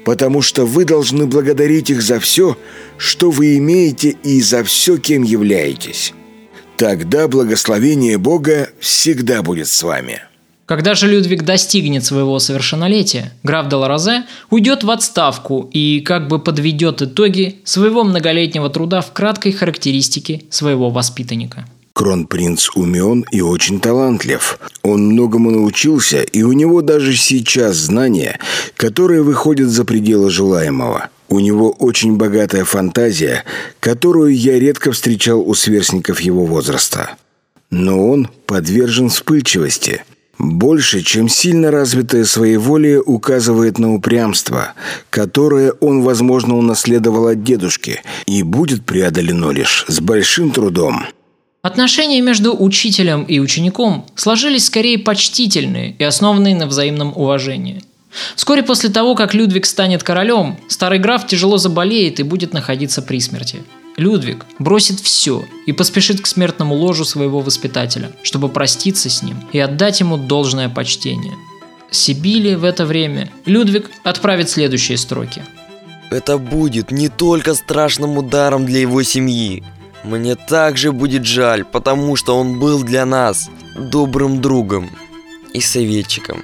[0.06, 2.58] потому что вы должны благодарить их за все,
[2.98, 6.14] что вы имеете и за все, кем являетесь.
[6.78, 10.22] Тогда благословение Бога всегда будет с вами.
[10.68, 17.02] Когда же Людвиг достигнет своего совершеннолетия, граф Деларозе уйдет в отставку и как бы подведет
[17.02, 21.66] итоги своего многолетнего труда в краткой характеристике своего воспитанника.
[21.98, 24.60] Кронпринц умен и очень талантлив.
[24.84, 28.40] Он многому научился, и у него даже сейчас знания,
[28.76, 31.10] которые выходят за пределы желаемого.
[31.28, 33.46] У него очень богатая фантазия,
[33.80, 37.16] которую я редко встречал у сверстников его возраста.
[37.72, 40.04] Но он подвержен вспыльчивости.
[40.38, 44.74] Больше, чем сильно развитое своеволие указывает на упрямство,
[45.10, 51.08] которое он, возможно, унаследовал от дедушки и будет преодолено лишь с большим трудом.
[51.62, 57.84] Отношения между учителем и учеником сложились скорее почтительные и основанные на взаимном уважении.
[58.36, 63.20] Вскоре после того, как Людвиг станет королем, старый граф тяжело заболеет и будет находиться при
[63.20, 63.64] смерти.
[63.98, 69.60] Людвиг бросит все и поспешит к смертному ложу своего воспитателя, чтобы проститься с ним и
[69.60, 71.34] отдать ему должное почтение.
[71.90, 75.42] Сибили в это время Людвиг отправит следующие строки.
[76.12, 79.64] Это будет не только страшным ударом для его семьи,
[80.08, 84.90] мне также будет жаль, потому что он был для нас добрым другом
[85.54, 86.44] и советчиком.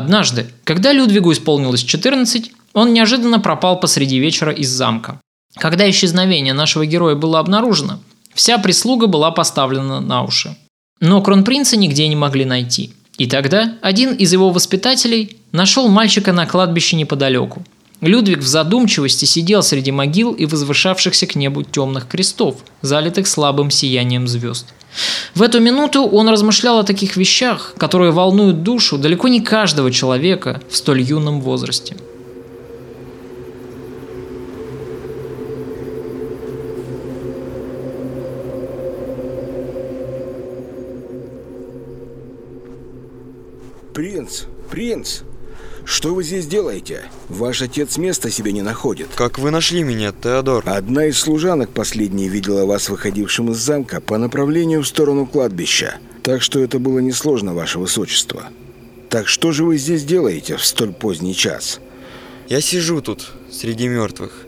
[0.00, 5.20] Однажды, когда Людвигу исполнилось 14, он неожиданно пропал посреди вечера из замка.
[5.56, 8.00] Когда исчезновение нашего героя было обнаружено,
[8.32, 10.56] вся прислуга была поставлена на уши.
[11.00, 12.94] Но кронпринца нигде не могли найти.
[13.18, 17.62] И тогда один из его воспитателей нашел мальчика на кладбище неподалеку.
[18.00, 24.26] Людвиг в задумчивости сидел среди могил и возвышавшихся к небу темных крестов, залитых слабым сиянием
[24.26, 24.66] звезд.
[25.34, 30.62] В эту минуту он размышлял о таких вещах, которые волнуют душу далеко не каждого человека
[30.70, 31.96] в столь юном возрасте.
[43.92, 45.20] Принц, принц,
[45.84, 47.02] что вы здесь делаете?
[47.28, 49.08] Ваш отец места себе не находит.
[49.14, 50.62] Как вы нашли меня, Теодор?
[50.66, 55.96] Одна из служанок последней видела вас выходившим из замка по направлению в сторону кладбища.
[56.22, 58.44] Так что это было несложно, ваше высочество.
[59.08, 61.80] Так что же вы здесь делаете в столь поздний час?
[62.48, 64.46] Я сижу тут, среди мертвых,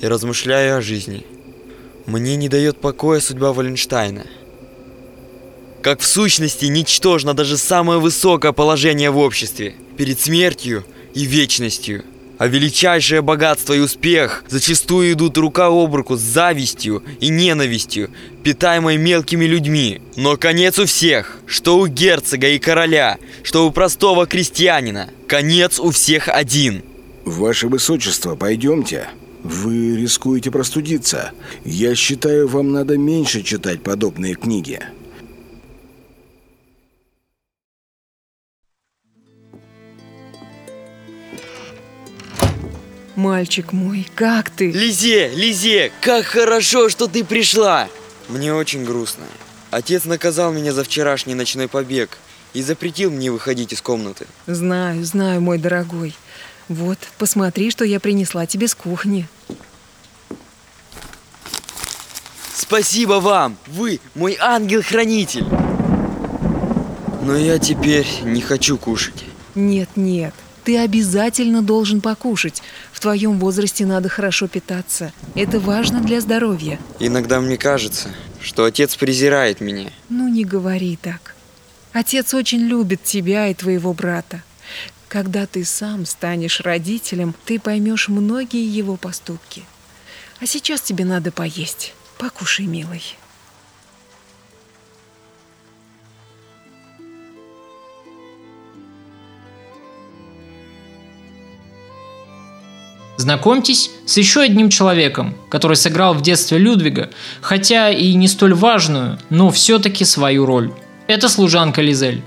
[0.00, 1.24] и размышляю о жизни.
[2.06, 4.26] Мне не дает покоя судьба Валенштайна.
[5.82, 12.04] как в сущности ничтожно даже самое высокое положение в обществе перед смертью и вечностью.
[12.38, 18.10] А величайшее богатство и успех зачастую идут рука об руку с завистью и ненавистью,
[18.44, 20.00] питаемой мелкими людьми.
[20.14, 25.10] Но конец у всех, что у герцога и короля, что у простого крестьянина.
[25.26, 26.84] Конец у всех один.
[27.24, 29.08] Ваше Высочество, пойдемте.
[29.42, 31.32] Вы рискуете простудиться.
[31.64, 34.80] Я считаю, вам надо меньше читать подобные книги.
[43.18, 44.70] Мальчик мой, как ты?
[44.70, 47.88] Лизе, Лизе, как хорошо, что ты пришла!
[48.28, 49.24] Мне очень грустно.
[49.72, 52.16] Отец наказал меня за вчерашний ночной побег
[52.54, 54.28] и запретил мне выходить из комнаты.
[54.46, 56.14] Знаю, знаю, мой дорогой.
[56.68, 59.26] Вот, посмотри, что я принесла тебе с кухни.
[62.54, 63.56] Спасибо вам!
[63.66, 65.46] Вы мой ангел-хранитель!
[67.22, 69.24] Но я теперь не хочу кушать.
[69.56, 70.34] Нет, нет,
[70.68, 72.62] ты обязательно должен покушать.
[72.92, 75.14] В твоем возрасте надо хорошо питаться.
[75.34, 76.78] Это важно для здоровья.
[77.00, 78.10] Иногда мне кажется,
[78.42, 79.90] что отец презирает меня.
[80.10, 81.34] Ну, не говори так.
[81.94, 84.42] Отец очень любит тебя и твоего брата.
[85.08, 89.64] Когда ты сам станешь родителем, ты поймешь многие его поступки.
[90.38, 91.94] А сейчас тебе надо поесть.
[92.18, 93.02] Покушай, милый.
[103.18, 107.10] Знакомьтесь с еще одним человеком, который сыграл в детстве Людвига,
[107.40, 110.70] хотя и не столь важную, но все-таки свою роль.
[111.08, 112.22] Это служанка Лизель.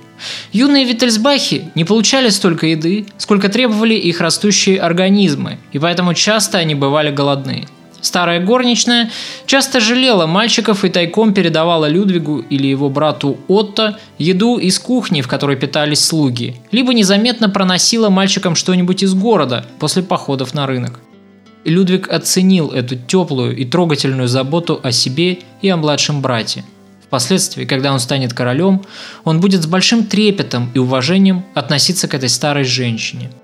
[0.51, 6.75] Юные Виттельсбахи не получали столько еды, сколько требовали их растущие организмы, и поэтому часто они
[6.75, 7.67] бывали голодны.
[8.01, 9.11] Старая горничная
[9.45, 15.27] часто жалела мальчиков и тайком передавала Людвигу или его брату Отто еду из кухни, в
[15.27, 20.99] которой питались слуги, либо незаметно проносила мальчикам что-нибудь из города после походов на рынок.
[21.63, 26.65] Людвиг оценил эту теплую и трогательную заботу о себе и о младшем брате.
[27.05, 28.81] Впоследствии, когда он станет королем,
[29.25, 33.29] он будет с большим трепетом и уважением относиться к этой старой женщине–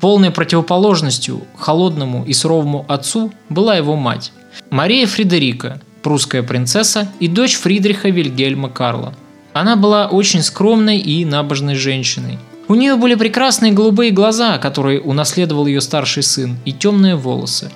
[0.00, 4.32] Полной противоположностью холодному и суровому отцу была его мать.
[4.70, 9.14] Мария Фредерика, прусская принцесса и дочь Фридриха Вильгельма Карла.
[9.54, 12.38] Она была очень скромной и набожной женщиной.
[12.68, 17.70] У нее были прекрасные голубые глаза, которые унаследовал ее старший сын, и темные волосы.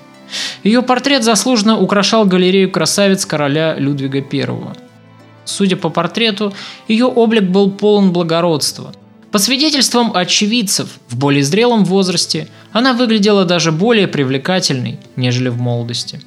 [0.62, 4.48] Ее портрет заслуженно украшал галерею красавиц короля Людвига I.
[5.44, 6.52] Судя по портрету,
[6.86, 8.92] ее облик был полон благородства–
[9.32, 16.20] по свидетельствам очевидцев, в более зрелом возрасте она выглядела даже более привлекательной, нежели в молодости.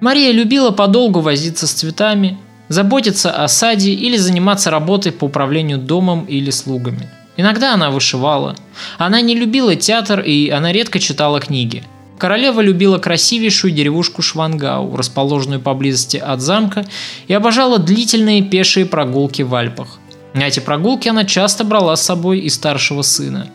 [0.00, 6.26] Мария любила подолгу возиться с цветами, заботиться о саде или заниматься работой по управлению домом
[6.26, 7.08] или слугами.
[7.36, 8.54] Иногда она вышивала.
[8.98, 11.84] Она не любила театр и она редко читала книги.
[12.18, 16.84] Королева любила красивейшую деревушку Швангау, расположенную поблизости от замка,
[17.28, 19.98] и обожала длительные пешие прогулки в Альпах.
[20.34, 23.48] На эти прогулки она часто брала с собой и старшего сына.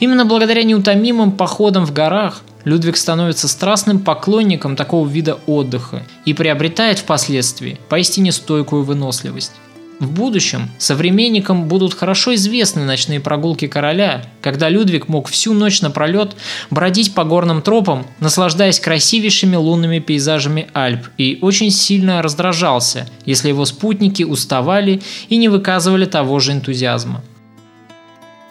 [0.00, 6.98] Именно благодаря неутомимым походам в горах Людвиг становится страстным поклонником такого вида отдыха и приобретает
[6.98, 9.52] впоследствии поистине стойкую выносливость.
[9.98, 16.36] В будущем современникам будут хорошо известны ночные прогулки короля, когда Людвиг мог всю ночь напролет
[16.68, 23.64] бродить по горным тропам, наслаждаясь красивейшими лунными пейзажами Альп, и очень сильно раздражался, если его
[23.64, 27.22] спутники уставали и не выказывали того же энтузиазма.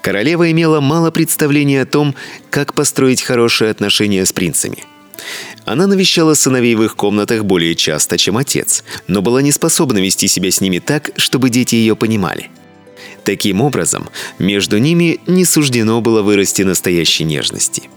[0.02, 2.16] Королева имела мало представления о том,
[2.50, 4.84] как построить хорошие отношения с принцами–
[5.66, 10.28] она навещала сыновей в их комнатах более часто, чем отец, но была не способна вести
[10.28, 12.50] себя с ними так, чтобы дети ее понимали.
[13.24, 17.90] Таким образом, между ними не суждено было вырасти настоящей нежности.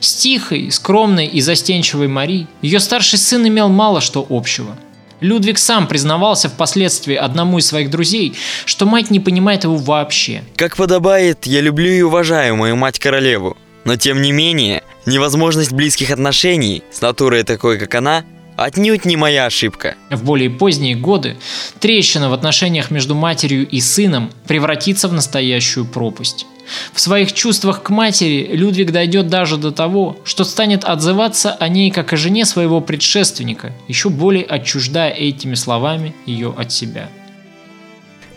[0.00, 4.76] С тихой, скромной и застенчивой Мари ее старший сын имел мало что общего.
[5.20, 8.34] Людвиг сам признавался впоследствии одному из своих друзей,
[8.64, 10.42] что мать не понимает его вообще.
[10.56, 13.56] Как подобает, я люблю и уважаю мою мать-королеву.
[13.84, 18.24] Но тем не менее, невозможность близких отношений с натурой такой, как она,
[18.56, 19.96] отнюдь не моя ошибка.
[20.10, 21.36] В более поздние годы
[21.80, 26.46] трещина в отношениях между матерью и сыном превратится в настоящую пропасть.
[26.92, 31.90] В своих чувствах к матери Людвиг дойдет даже до того, что станет отзываться о ней
[31.90, 37.08] как о жене своего предшественника, еще более отчуждая этими словами ее от себя.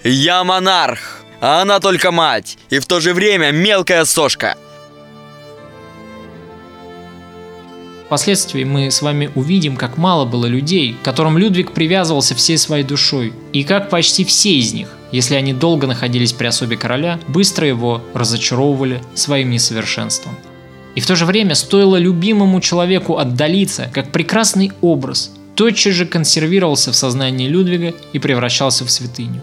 [0.04, 4.58] «Я монарх, а она только мать, и в то же время мелкая сошка!»
[8.06, 12.84] Впоследствии мы с вами увидим, как мало было людей, к которым Людвиг привязывался всей своей
[12.84, 17.68] душой, и как почти все из них, если они долго находились при особе короля, быстро
[17.68, 20.36] его разочаровывали своим несовершенством.
[20.93, 26.91] И в то же время стоило любимому человеку отдалиться, как прекрасный образ тотчас же консервировался
[26.91, 29.41] в сознании Людвига и превращался в святыню.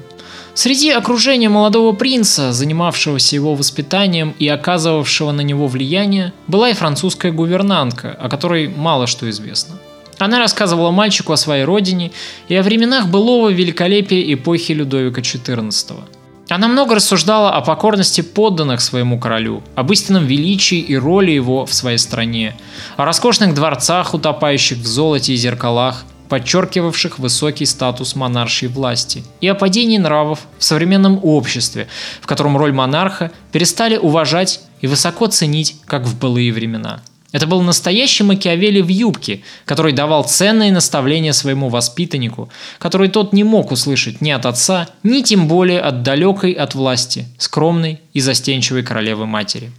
[0.55, 7.33] Среди окружения молодого принца, занимавшегося его воспитанием и оказывавшего на него влияние, была и французская
[7.33, 9.77] гувернантка, о которой мало что известно.
[10.19, 12.13] Она рассказывала мальчику о своей родине
[12.49, 16.03] и о временах былого великолепия эпохи Людовика XIV.
[16.51, 21.73] Она много рассуждала о покорности подданных своему королю, об истинном величии и роли его в
[21.73, 22.55] своей стране,
[22.99, 29.55] о роскошных дворцах, утопающих в золоте и зеркалах, подчеркивавших высокий статус монаршей власти, и о
[29.55, 31.89] падении нравов в современном обществе,
[32.23, 37.03] в котором роль монарха перестали уважать и высоко ценить, как в былые времена.
[37.33, 43.45] Это был настоящий Макиавелли в юбке, который давал ценные наставления своему воспитаннику, который тот не
[43.45, 48.83] мог услышать ни от отца, ни тем более от далекой от власти, скромной и застенчивой
[48.83, 49.71] королевы матери.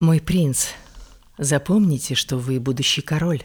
[0.00, 0.66] Мой принц,
[1.36, 3.42] запомните, что вы будущий король.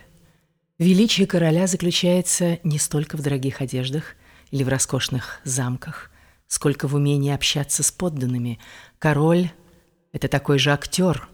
[0.84, 4.16] Величие короля заключается не столько в дорогих одеждах
[4.52, 6.12] или в роскошных замках,
[6.48, 8.60] сколько в умении общаться с подданными.
[9.00, 9.50] Король—
[10.12, 11.30] это такой же актер.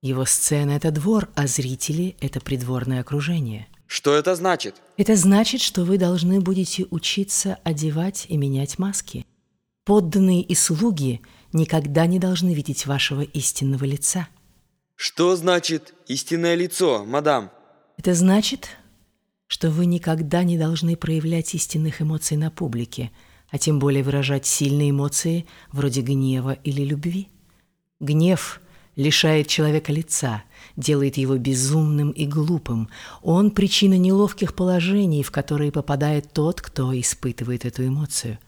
[0.00, 3.68] Его сцена— это двор, а зрители— это придворное окружение.
[3.86, 4.76] Что это значит?
[4.96, 9.26] Это значит, что вы должны будете учиться одевать и менять маски.
[9.84, 11.20] Подданные и слуги
[11.52, 14.26] никогда не должны видеть вашего истинного лица.
[14.96, 17.50] Что значит истинное лицо, мадам?
[17.96, 18.70] Это значит,
[19.46, 23.10] что вы никогда не должны проявлять истинных эмоций на публике,
[23.50, 27.28] а тем более выражать сильные эмоции вроде гнева или любви.
[28.00, 28.60] Гнев
[28.96, 30.42] лишает человека лица,
[30.76, 32.88] делает его безумным и глупым.
[33.22, 38.38] Он причина неловких положений, в которые попадает тот, кто испытывает эту эмоцию.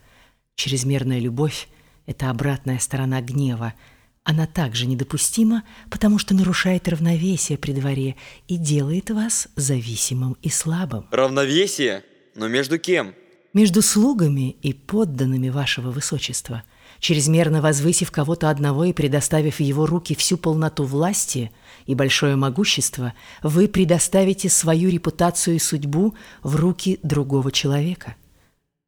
[0.55, 1.68] Чрезмерная любовь—
[2.07, 3.74] это обратная сторона гнева—
[4.27, 8.16] она также недопустима, потому что нарушает равновесие при дворе
[8.49, 11.07] и делает вас зависимым и слабым.
[11.12, 12.03] Равновесие?
[12.35, 13.14] Но между кем?
[13.55, 16.64] Между слугами и подданными вашего высочества.
[16.99, 21.53] Чрезмерно возвысив кого-то одного и предоставив его руки всю полноту власти
[21.87, 23.12] и большое могущество,
[23.45, 28.16] вы предоставите свою репутацию и судьбу в руки другого человека.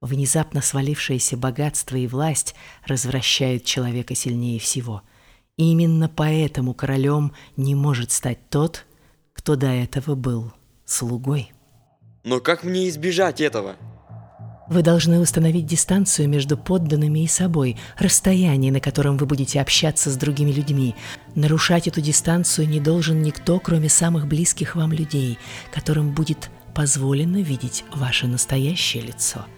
[0.01, 5.03] Внезапно свалившееся богатство и власть развращают человека сильнее всего–
[5.59, 8.86] Именно поэтому королем не может стать тот,
[9.34, 10.52] кто до этого был
[10.86, 11.52] слугой.
[12.22, 13.74] Но как мне избежать этого?
[14.68, 20.16] Вы должны установить дистанцию между подданными и собой, расстояние, на котором вы будете общаться с
[20.16, 20.94] другими людьми.
[21.34, 25.38] Нарушать эту дистанцию не должен никто, кроме самых близких вам людей,
[25.72, 29.44] которым будет позволено видеть ваше настоящее лицо–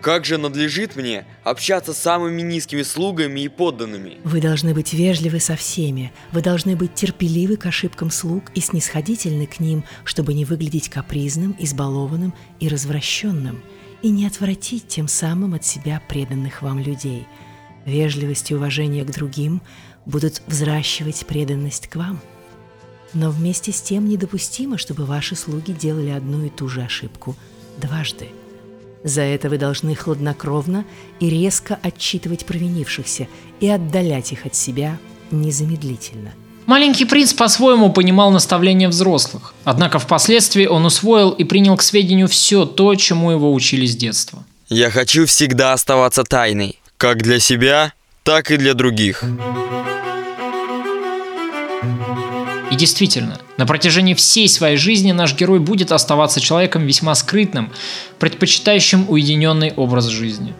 [0.00, 4.18] как же надлежит мне общаться с самыми низкими слугами и подданными?
[4.24, 6.12] Вы должны быть вежливы со всеми.
[6.32, 11.54] Вы должны быть терпеливы к ошибкам слуг и снисходительны к ним, чтобы не выглядеть капризным,
[11.58, 13.62] избалованным и развращенным,
[14.02, 17.26] и не отвратить тем самым от себя преданных вам людей.
[17.84, 19.60] Вежливость и уважение к другим
[20.06, 22.20] будут взращивать преданность к вам.
[23.12, 27.36] Но вместе с тем недопустимо, чтобы ваши слуги делали одну и ту же ошибку
[27.78, 28.28] дважды–
[29.04, 30.84] за это вы должны хладнокровно
[31.20, 33.28] и резко отчитывать провинившихся
[33.60, 34.98] и отдалять их от себя
[35.30, 36.32] незамедлительно.
[36.66, 42.64] Маленький принц по-своему понимал наставления взрослых, однако впоследствии он усвоил и принял к сведению все
[42.64, 44.44] то, чему его учили с детства.
[44.68, 47.92] Я хочу всегда оставаться тайной, как для себя,
[48.22, 49.24] так и для других.
[52.70, 57.70] И действительно, на протяжении всей своей жизни наш герой будет оставаться человеком весьма скрытным,
[58.18, 60.54] предпочитающим уединенный образ жизни.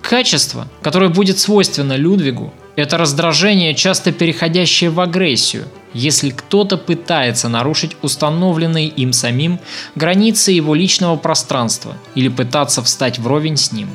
[0.00, 5.64] Качество, которое будет свойственно Людвигу, это раздражение, часто переходящее в агрессию,
[5.94, 9.58] если кто-то пытается нарушить установленные им самим
[9.94, 13.88] границы его личного пространства или пытаться встать вровень с ним.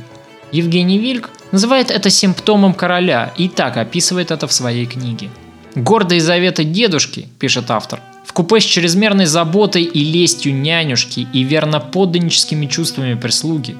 [0.51, 5.29] Евгений Вильк называет это симптомом короля и так описывает это в своей книге–
[5.75, 12.65] Гордые заветы дедушки, пишет автор, в купе с чрезмерной заботой и лестью нянюшки и верноподданническими
[12.65, 13.77] чувствами прислуги.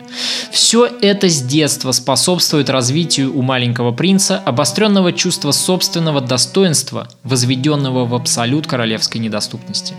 [0.52, 8.16] Все это с детства способствует развитию у маленького принца обостренного чувства собственного достоинства, возведенного в
[8.16, 9.96] абсолют королевской недоступности.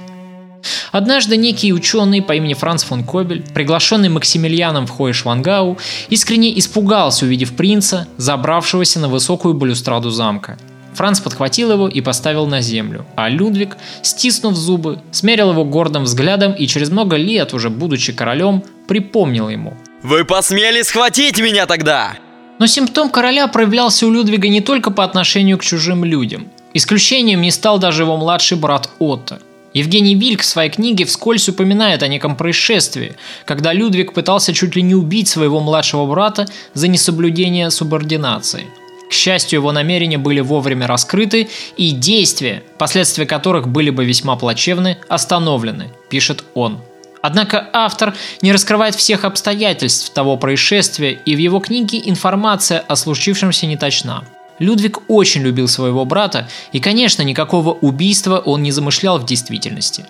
[0.90, 5.78] Однажды некий ученый по имени Франц фон Кобель, приглашенный Максимилианом в Хоешвангау,
[6.08, 10.58] искренне испугался, увидев принца, забравшегося на высокую балюстраду замка–
[10.94, 16.52] Франц подхватил его и поставил на землю, а Людвиг, стиснув зубы, смерил его гордым взглядом
[16.52, 19.74] и через много лет, уже будучи королем, припомнил ему.
[20.02, 22.16] Вы посмели схватить меня тогда!
[22.58, 26.48] Но симптом короля проявлялся у Людвига не только по отношению к чужим людям.
[26.74, 29.40] Исключением не стал даже его младший брат Отто.
[29.74, 34.82] Евгений Вильк в своей книге вскользь упоминает о неком происшествии, когда Людвиг пытался чуть ли
[34.82, 38.66] не убить своего младшего брата за несоблюдение субординации.
[39.08, 44.98] К счастью, его намерения были вовремя раскрыты, и действия, последствия которых были бы весьма плачевны,
[45.08, 46.80] остановлены, пишет он.
[47.22, 53.66] Однако автор не раскрывает всех обстоятельств того происшествия, и в его книге информация о случившемся
[53.66, 54.24] не точна.
[54.58, 60.04] Людвиг очень любил своего брата, и, конечно, никакого убийства он не замышлял в действительности.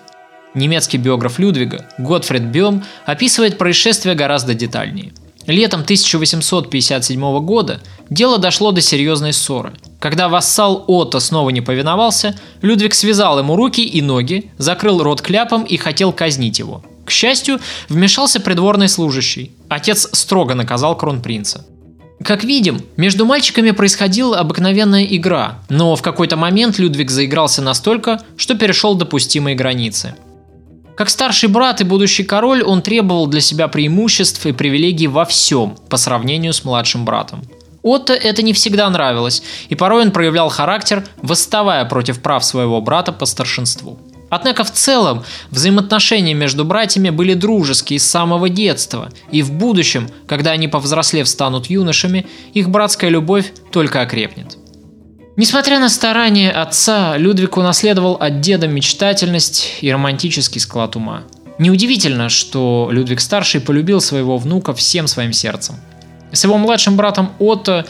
[0.55, 5.13] Немецкий биограф Людвига Готфрид Бем описывает происшествие гораздо детальнее.
[5.49, 7.81] Летом 1857 года
[8.11, 9.73] дело дошло до серьезной ссоры.
[9.99, 15.63] Когда вассал Отто снова не повиновался, Людвиг связал ему руки и ноги, закрыл рот кляпом
[15.63, 16.83] и хотел казнить его.
[17.03, 19.51] К счастью, вмешался придворный служащий.
[19.69, 21.65] Отец строго наказал кронпринца.
[22.23, 28.53] Как видим, между мальчиками происходила обыкновенная игра, но в какой-то момент Людвиг заигрался настолько, что
[28.53, 30.13] перешел допустимые границы.
[30.99, 35.77] Как старший брат и будущий король, он требовал для себя преимуществ и привилегий во всем
[35.87, 37.41] по сравнению с младшим братом.
[37.81, 43.13] Отто это не всегда нравилось, и порой он проявлял характер, восставая против прав своего брата
[43.13, 43.97] по старшинству.
[44.29, 50.51] Однако в целом взаимоотношения между братьями были дружеские с самого детства, и в будущем, когда
[50.51, 54.57] они повзрослев станут юношами, их братская любовь только окрепнет.
[55.39, 61.23] Несмотря на старания отца, Людвиг унаследовал от деда мечтательность и романтический склад ума.
[61.57, 65.75] Неудивительно, что Людвиг старший полюбил своего внука всем своим сердцем.
[66.33, 67.85] С его младшим братом Отто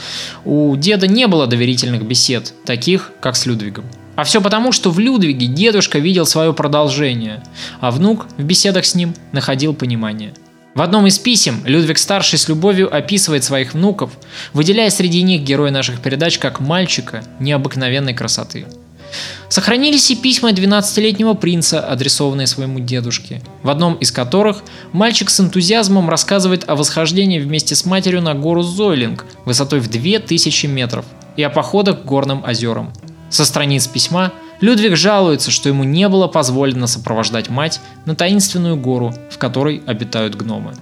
[0.46, 3.86] у деда не было доверительных бесед, таких, как с Людвигом.
[4.16, 7.42] А все потому, что в Людвиге дедушка видел свое продолжение,
[7.80, 10.36] а внук в беседах с ним находил понимание.
[10.76, 14.12] В одном из писем Людвиг-старший с любовью описывает своих внуков,
[14.54, 18.66] выделяя среди них героя наших передач как мальчика необыкновенной красоты.
[19.50, 26.10] Сохранились и письма 12-летнего принца, адресованные своему дедушке, в одном из которых мальчик с энтузиазмом
[26.10, 31.06] рассказывает о восхождении вместе с матерью на гору Зойлинг высотой в 2000 метров
[31.36, 32.94] и о походах к горным озерам–
[33.30, 39.14] со страниц письма Людвиг жалуется, что ему не было позволено сопровождать мать на таинственную гору,
[39.32, 40.74] в которой обитают гномы.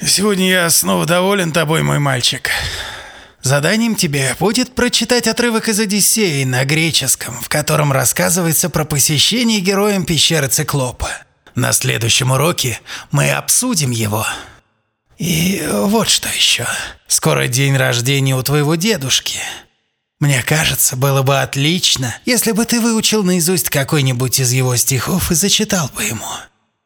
[0.00, 2.50] Сегодня я снова доволен тобой, мой мальчик.
[3.42, 10.04] Заданием тебе будет прочитать отрывок из Одиссеи на греческом, в котором рассказывается про посещение героем
[10.04, 11.08] пещеры Циклопа.
[11.54, 14.26] На следующем уроке мы обсудим его.
[15.18, 16.66] И вот что еще.
[17.06, 19.40] Скоро день рождения у твоего дедушки.
[20.20, 25.34] Мне кажется, было бы отлично, если бы ты выучил наизусть какой-нибудь из его стихов и
[25.34, 26.26] зачитал бы ему.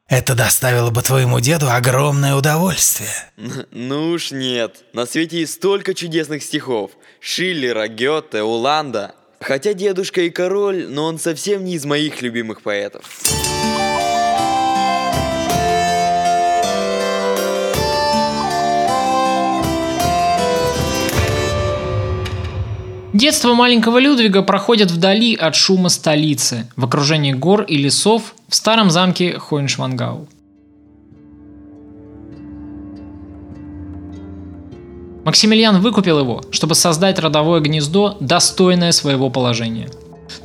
[0.09, 3.11] Это доставило бы твоему деду огромное удовольствие.
[3.73, 4.85] Ну уж нет.
[4.93, 6.93] На свете есть столько чудесных стихов.
[7.21, 9.15] Шиллера, Гёте, Уланда.
[9.41, 13.05] Хотя дедушка и король, но он совсем не из моих любимых поэтов.
[23.15, 28.91] Детство маленького Людвига проходит вдали от шума столицы, в окружении гор и лесов в старом
[28.91, 30.27] замке Хойншвангау.
[35.25, 39.89] Максимилиан выкупил его, чтобы создать родовое гнездо, достойное своего положения.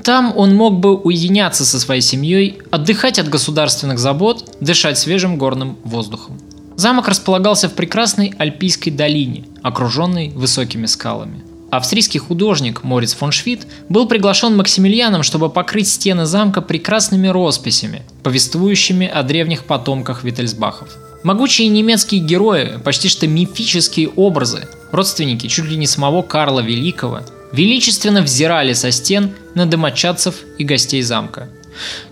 [0.04, 5.80] Там он мог бы уединяться со своей семьей, отдыхать от государственных забот, дышать свежим горным
[5.84, 6.40] воздухом.
[6.76, 11.49] Замок располагался в прекрасной Альпийской долине, окруженной высокими скалами.
[11.72, 19.08] Австрийский художник Мориц фон Швид был приглашен Максимилианом, чтобы покрыть стены замка прекрасными росписями, повествующими
[19.08, 20.90] о древних потомках Виттельсбахов.
[21.24, 28.24] Могучие немецкие герои, почти что мифические образы, родственники чуть ли не самого Карла Великого, величественно
[28.24, 31.50] взирали со стен на домочадцев и гостей замка.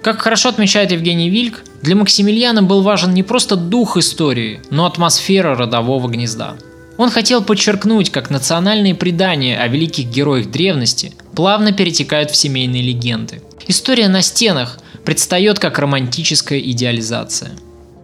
[0.04, 5.56] Как хорошо отмечает Евгений Вильк, для Максимилиана был важен не просто дух истории, но атмосфера
[5.56, 6.56] родового гнезда–
[6.98, 13.42] он хотел подчеркнуть, как национальные предания о великих героях древности плавно перетекают в семейные легенды.
[13.68, 17.52] История на стенах предстает как романтическая идеализация.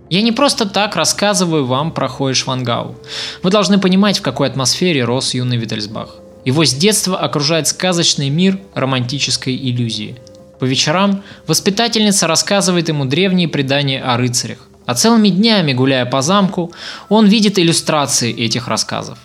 [0.10, 2.96] Я не просто так рассказываю вам про Хоя Швангау.
[3.42, 6.18] Вы должны понимать, в какой атмосфере рос юный Виттельсбах.
[6.46, 10.18] Его с детства окружает сказочный мир романтической иллюзии.
[10.60, 16.72] По вечерам воспитательница рассказывает ему древние предания о рыцарях, а целыми днями, гуляя по замку,
[17.10, 19.18] он видит иллюстрации этих рассказов.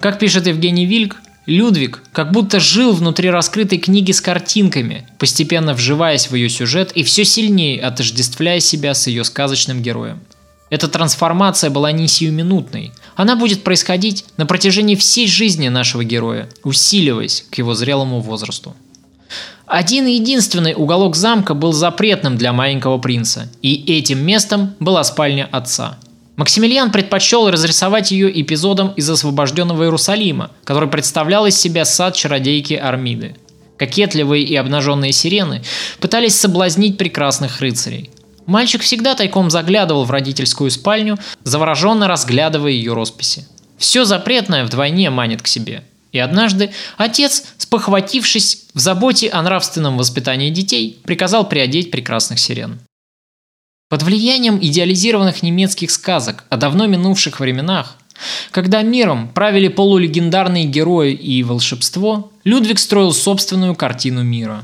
[0.00, 6.30] Как пишет Евгений Вильк, Людвиг как будто жил внутри раскрытой книги с картинками, постепенно вживаясь
[6.30, 10.20] в ее сюжет и все сильнее отождествляя себя с ее сказочным героем.
[10.70, 12.92] Эта трансформация была не сиюминутной.
[13.14, 18.74] Она будет происходить на протяжении всей жизни нашего героя, усиливаясь к его зрелому возрасту.
[19.74, 25.98] Один единственный уголок замка был запретным для маленького принца, и этим местом была спальня отца.
[26.36, 33.34] Максимилиан предпочел разрисовать ее эпизодом из освобожденного Иерусалима, который представлял из себя сад чародейки Армиды.
[33.76, 35.64] Кокетливые и обнаженные сирены
[35.98, 38.10] пытались соблазнить прекрасных рыцарей.
[38.46, 43.44] Мальчик всегда тайком заглядывал в родительскую спальню, завороженно разглядывая ее росписи.
[43.76, 45.82] Все запретное вдвойне манит к себе–
[46.14, 52.78] и однажды отец, спохватившись в заботе о нравственном воспитании детей, приказал приодеть прекрасных сирен.
[53.90, 57.96] Под влиянием идеализированных немецких сказок о давно минувших временах,
[58.52, 64.62] когда миром правили полулегендарные герои и волшебство, Людвиг строил собственную картину мира.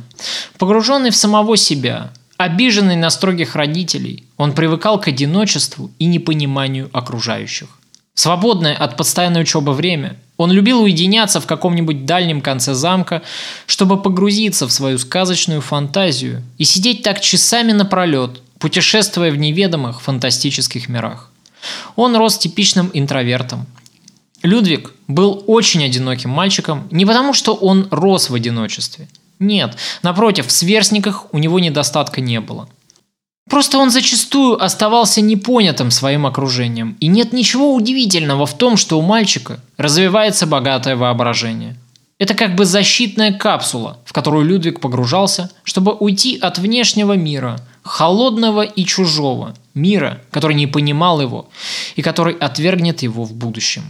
[0.56, 7.79] Погруженный в самого себя, обиженный на строгих родителей, он привыкал к одиночеству и непониманию окружающих.
[8.14, 13.22] Свободное от постоянной учебы время он любил уединяться в каком-нибудь дальнем конце замка,
[13.66, 20.88] чтобы погрузиться в свою сказочную фантазию и сидеть так часами напролет, путешествуя в неведомых фантастических
[20.88, 21.30] мирах.
[21.96, 23.66] Он рос типичным интровертом.
[24.42, 29.08] Людвиг был очень одиноким мальчиком не потому, что он рос в одиночестве.
[29.38, 32.68] Нет, напротив, в сверстниках у него недостатка не было–
[33.50, 39.02] Просто он зачастую оставался непонятым своим окружением, и нет ничего удивительного в том, что у
[39.02, 41.76] мальчика развивается богатое воображение.
[42.20, 48.62] Это как бы защитная капсула, в которую Людвиг погружался, чтобы уйти от внешнего мира, холодного
[48.62, 51.48] и чужого, мира, который не понимал его
[51.96, 53.82] и который отвергнет его в будущем.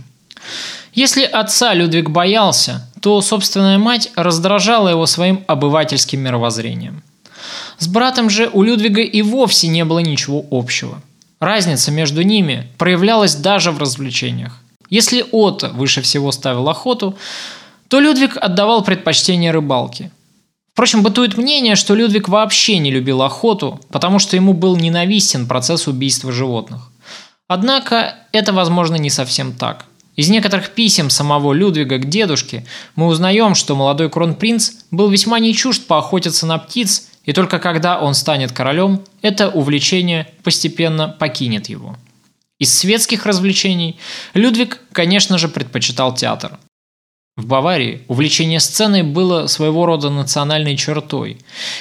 [0.95, 7.03] Если отца Людвиг боялся, то собственная мать раздражала его своим обывательским мировоззрением–
[7.81, 11.03] с братом же у Людвига и вовсе не было ничего общего.
[11.41, 14.61] Разница между ними проявлялась даже в развлечениях.
[14.91, 17.17] Если Отто выше всего ставил охоту,
[17.89, 20.11] то Людвиг отдавал предпочтение рыбалке.
[20.73, 25.89] Впрочем, бытует мнение, что Людвиг вообще не любил охоту, потому что ему был ненавистен процесс
[25.89, 26.93] убийства животных.
[27.49, 29.87] Однако это, возможно, не совсем так.
[30.17, 35.55] Из некоторых писем самого Людвига к дедушке мы узнаем, что молодой кронпринц был весьма не
[35.55, 41.97] чужд поохотиться на птиц и только когда он станет королем, это увлечение постепенно покинет его.
[42.59, 44.01] Из светских развлечений
[44.35, 46.59] Людвиг, конечно же, предпочитал театр.
[47.37, 51.39] В Баварии увлечение сценой было своего рода национальной чертой.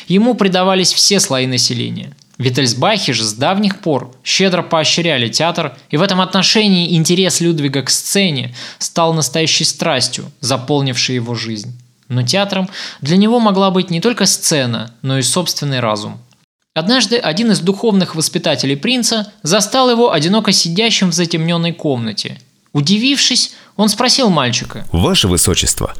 [0.07, 2.15] Ему предавались все слои населения.
[2.37, 7.89] Виттельсбахи же с давних пор щедро поощряли театр, и в этом отношении интерес Людвига к
[7.89, 11.75] сцене стал настоящей страстью, заполнившей его жизнь.
[12.09, 12.69] Но театром
[13.01, 16.19] для него могла быть не только сцена, но и собственный разум.
[16.73, 22.39] Однажды один из духовных воспитателей принца застал его одиноко сидящим в затемненной комнате.
[22.73, 24.85] Удивившись, он спросил мальчика.
[24.91, 25.93] «Ваше Высочество,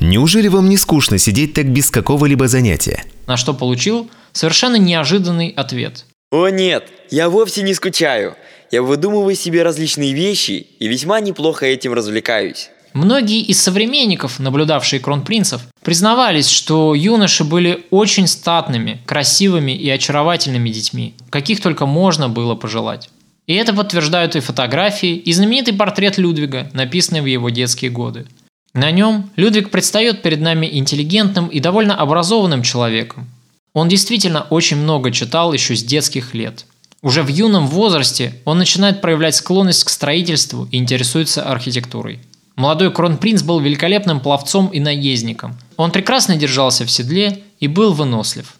[0.00, 6.04] неужели вам не скучно сидеть так без какого-либо занятия?» На что получил совершенно неожиданный ответ.
[6.30, 8.36] «О нет, я вовсе не скучаю.
[8.70, 12.70] Я выдумываю себе различные вещи и весьма неплохо этим развлекаюсь».
[12.96, 21.12] Многие из современников, наблюдавшие кронпринцев, признавались, что юноши были очень статными, красивыми и очаровательными детьми,
[21.28, 23.10] каких только можно было пожелать.
[23.46, 28.24] И это подтверждают и фотографии, и знаменитый портрет Людвига, написанный в его детские годы.
[28.72, 33.28] На нем Людвиг предстает перед нами интеллигентным и довольно образованным человеком.
[33.74, 36.64] Он действительно очень много читал еще с детских лет.
[37.02, 42.20] Уже в юном возрасте он начинает проявлять склонность к строительству и интересуется архитектурой.
[42.56, 45.56] Молодой кронпринц был великолепным пловцом и наездником.
[45.76, 48.54] Он прекрасно держался в седле и был вынослив.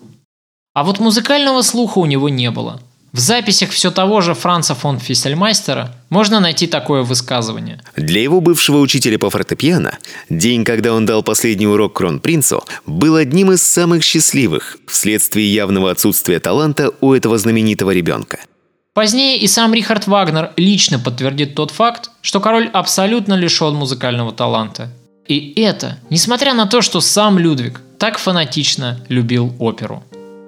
[0.75, 2.81] А вот музыкального слуха у него не было.
[3.13, 7.81] В записях все того же Франца фон Фиссельмайстера можно найти такое высказывание.
[7.97, 9.97] Для его бывшего учителя по фортепиано
[10.29, 16.41] день, когда он дал последний урок кронпринцу, был одним из самых счастливых вследствие явного отсутствия
[16.41, 18.41] таланта у этого знаменитого ребенка–
[18.97, 24.91] Позднее и сам Рихард Вагнер лично подтвердит тот факт, что король абсолютно лишен музыкального таланта.
[25.29, 30.03] И это, несмотря на то, что сам Людвиг так фанатично любил оперу.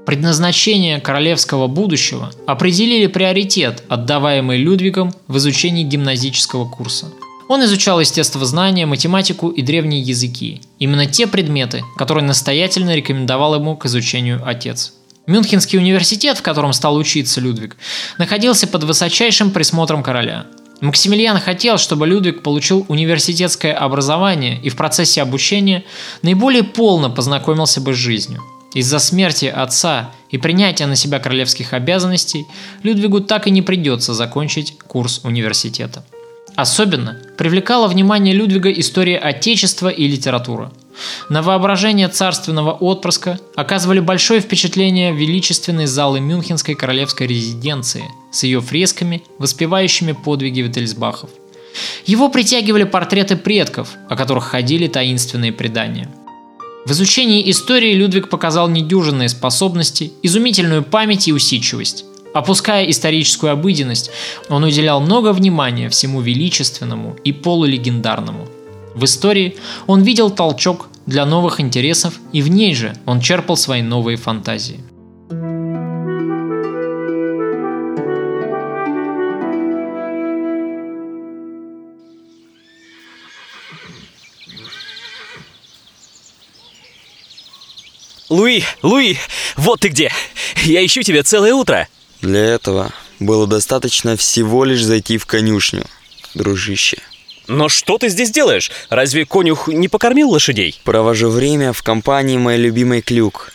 [0.06, 7.12] Предназначение королевского будущего определили приоритет, отдаваемый Людвигом в изучении гимназического курса.
[7.50, 10.62] Он изучал естествознание, математику и древние языки.
[10.78, 14.94] Именно те предметы, которые настоятельно рекомендовал ему к изучению отец–
[15.28, 17.76] Мюнхенский университет, в котором стал учиться Людвиг,
[18.16, 20.46] находился под высочайшим присмотром короля.
[20.80, 25.84] Максимилиан хотел, чтобы Людвиг получил университетское образование и в процессе обучения
[26.22, 28.42] наиболее полно познакомился бы с жизнью.
[28.72, 32.46] Из-за смерти отца и принятия на себя королевских обязанностей
[32.82, 36.04] Людвигу так и не придется закончить курс университета.
[36.54, 40.72] Особенно привлекала внимание Людвига история Отечества и литература.
[41.28, 49.22] На воображение царственного отпрыска оказывали большое впечатление величественные залы Мюнхенской королевской резиденции с ее фресками,
[49.38, 51.30] воспевающими подвиги Виттельсбахов.
[52.06, 56.08] Его притягивали портреты предков, о которых ходили таинственные предания.
[56.86, 62.04] В изучении истории Людвиг показал недюжинные способности, изумительную память и усидчивость.
[62.34, 64.10] Опуская историческую обыденность,
[64.48, 68.48] он уделял много внимания всему величественному и полулегендарному.
[68.94, 73.82] В истории он видел толчок для новых интересов, и в ней же он черпал свои
[73.82, 74.80] новые фантазии.
[88.28, 89.16] Луи, Луи,
[89.56, 90.12] вот ты где!
[90.64, 91.88] Я ищу тебя целое утро.
[92.20, 95.86] Для этого было достаточно всего лишь зайти в конюшню,
[96.34, 96.98] дружище.
[97.48, 98.70] Но что ты здесь делаешь?
[98.90, 100.78] Разве конюх не покормил лошадей?
[100.84, 103.52] Провожу время в компании моей любимой Клюк.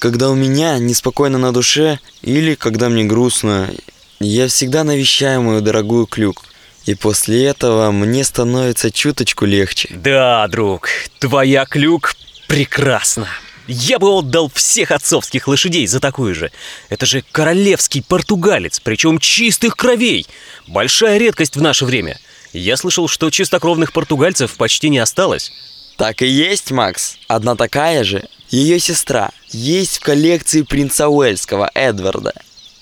[0.00, 3.70] Когда у меня неспокойно на душе или когда мне грустно,
[4.18, 6.42] я всегда навещаю мою дорогую Клюк.
[6.86, 9.88] И после этого мне становится чуточку легче.
[9.92, 10.88] Да, друг,
[11.20, 12.14] твоя Клюк
[12.48, 13.28] прекрасна.
[13.68, 16.50] Я бы отдал всех отцовских лошадей за такую же.
[16.88, 20.26] Это же королевский португалец, причем чистых кровей.
[20.66, 22.18] Большая редкость в наше время.
[22.52, 25.52] Я слышал, что чистокровных португальцев почти не осталось.
[25.96, 27.16] Так и есть, Макс.
[27.28, 28.24] Одна такая же.
[28.48, 29.30] Ее сестра.
[29.50, 32.32] Есть в коллекции принца Уэльского, Эдварда.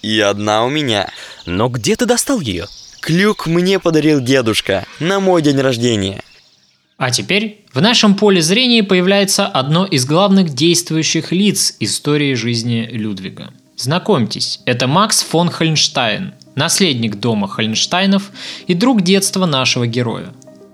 [0.02, 1.10] И одна у меня.
[1.44, 2.66] Но где ты достал ее?
[3.00, 6.22] Клюк мне подарил дедушка на мой день рождения.
[6.96, 13.52] А теперь в нашем поле зрения появляется одно из главных действующих лиц истории жизни Людвига.
[13.76, 18.30] Знакомьтесь, это Макс фон Хольнштайн, наследник дома Хольнштайнов
[18.66, 20.26] и друг детства нашего героя.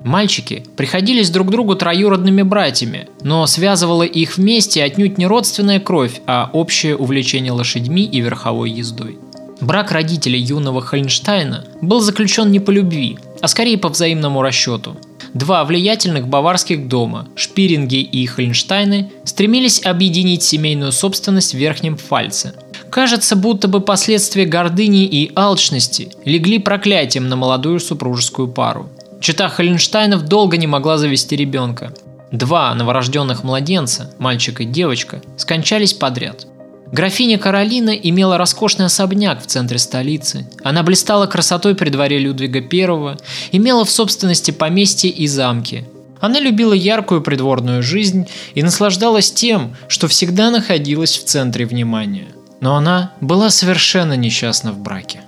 [0.02, 6.50] Мальчики приходились друг другу троюродными братьями, но связывала их вместе отнюдь не родственная кровь, а
[6.52, 9.18] общее увлечение лошадьми и верховой ездой.
[9.60, 14.96] Брак родителей юного Хольнштайна был заключен не по любви, а скорее по взаимному расчету.
[15.32, 22.54] Два влиятельных баварских дома, Шпиринги и Хольнштайны, стремились объединить семейную собственность в Верхнем Фальце.
[22.94, 28.88] Кажется, будто бы последствия гордыни и алчности легли проклятием на молодую супружескую пару.
[29.20, 31.92] Чита Хольнштайнов долго не могла завести ребенка.
[32.30, 36.46] Два новорожденных младенца, мальчик и девочка, скончались подряд–
[36.92, 40.48] Графиня Каролина имела роскошный особняк в центре столицы.
[40.62, 43.16] Она блистала красотой при дворе Людвига I,
[43.50, 45.84] имела в собственности поместье и замки.
[46.20, 52.28] Она любила яркую придворную жизнь и наслаждалась тем, что всегда находилась в центре внимания.
[52.64, 55.20] Но она была совершенно несчастна в браке.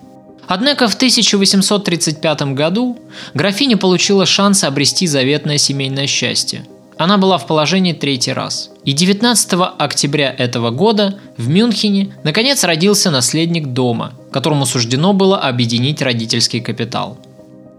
[0.48, 2.98] Однако в 1835 году
[3.34, 6.66] графиня получила шанс обрести заветное семейное счастье–
[6.98, 8.70] она была в положении третий раз.
[8.84, 16.00] И 19 октября этого года в Мюнхене наконец родился наследник дома, которому суждено было объединить
[16.00, 17.18] родительский капитал.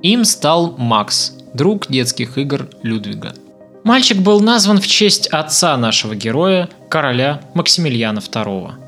[0.03, 3.34] Им стал Макс, друг детских игр Людвига.
[3.84, 8.86] Мальчик был назван в честь отца нашего героя, короля Максимилиана II.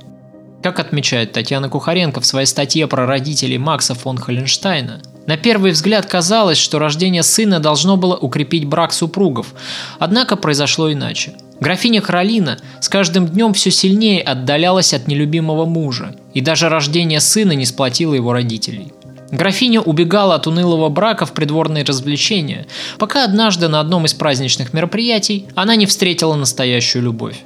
[0.62, 6.06] Как отмечает Татьяна Кухаренко в своей статье про родителей Макса фон Холленштейна, на первый взгляд
[6.06, 9.54] казалось, что рождение сына должно было укрепить брак супругов,
[10.00, 11.34] однако произошло иначе.
[11.62, 17.54] Графиня Каролина с каждым днем все сильнее отдалялась от нелюбимого мужа, и даже рождение сына
[17.54, 18.92] не сплотило его родителей.
[19.32, 22.66] Графиня убегала от унылого брака в придворные развлечения,
[22.98, 27.38] пока однажды на одном из праздничных мероприятий она не встретила настоящую любовь.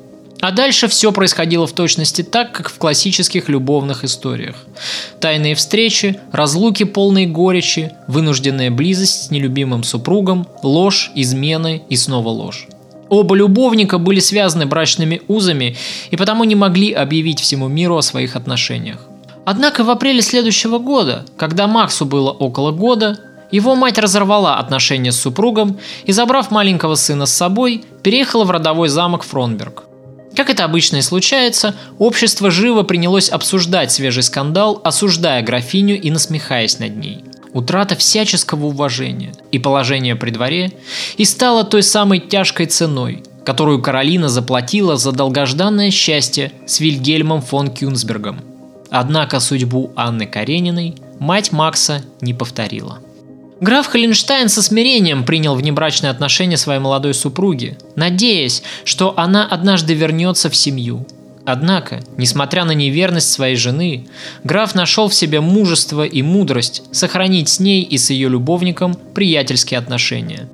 [0.44, 4.58] А дальше все происходило в точности так, как в классических любовных историях.
[5.22, 12.68] Тайные встречи, разлуки полной горечи, вынужденная близость с нелюбимым супругом, ложь, измены и снова ложь.
[13.08, 15.78] Оба любовника были связаны брачными узами
[16.12, 19.00] и потому не могли объявить всему миру о своих отношениях.
[19.46, 23.18] Однако в апреле следующего года, когда Максу было около года,
[23.50, 28.90] его мать разорвала отношения с супругом и, забрав маленького сына с собой, переехала в родовой
[28.90, 29.86] замок Фронберг.
[30.36, 36.80] Как это обычно и случается, общество живо принялось обсуждать свежий скандал, осуждая графиню и насмехаясь
[36.80, 37.24] над ней.
[37.54, 40.72] Утрата всяческого уважения и положения при дворе
[41.18, 47.70] и стала той самой тяжкой ценой, которую Каролина заплатила за долгожданное счастье с Вильгельмом фон
[47.70, 48.42] Кюнсбергом.
[48.90, 53.00] Однако судьбу Анны Карениной мать Макса не повторила.
[53.64, 60.50] Граф Холленштайн со смирением принял внебрачные отношения своей молодой супруги, надеясь, что она однажды вернется
[60.50, 61.08] в семью.
[61.46, 64.06] Однако, несмотря на неверность своей жены,
[64.44, 69.78] граф нашел в себе мужество и мудрость сохранить с ней и с ее любовником приятельские
[69.78, 70.50] отношения.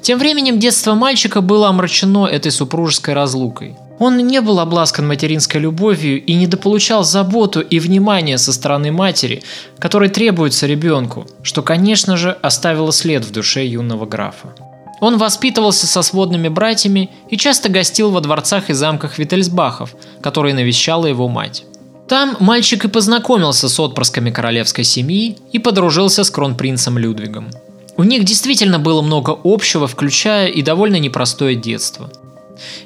[0.00, 3.74] Тем временем детство мальчика было омрачено этой супружеской разлукой.
[3.98, 9.42] Он не был обласкан материнской любовью и недополучал заботу и внимание со стороны матери,
[9.78, 14.54] которой требуется ребенку, что, конечно же, оставило след в душе юного графа.
[15.00, 21.06] Он воспитывался со сводными братьями и часто гостил во дворцах и замках Виттельсбахов, которые навещала
[21.06, 21.64] его мать.
[22.08, 27.50] Там мальчик и познакомился с отпрысками королевской семьи и подружился с кронпринцем Людвигом.
[27.96, 32.10] У них действительно было много общего, включая и довольно непростое детство.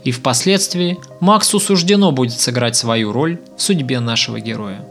[0.05, 4.85] И впоследствии Максу суждено будет сыграть свою роль в судьбе нашего героя.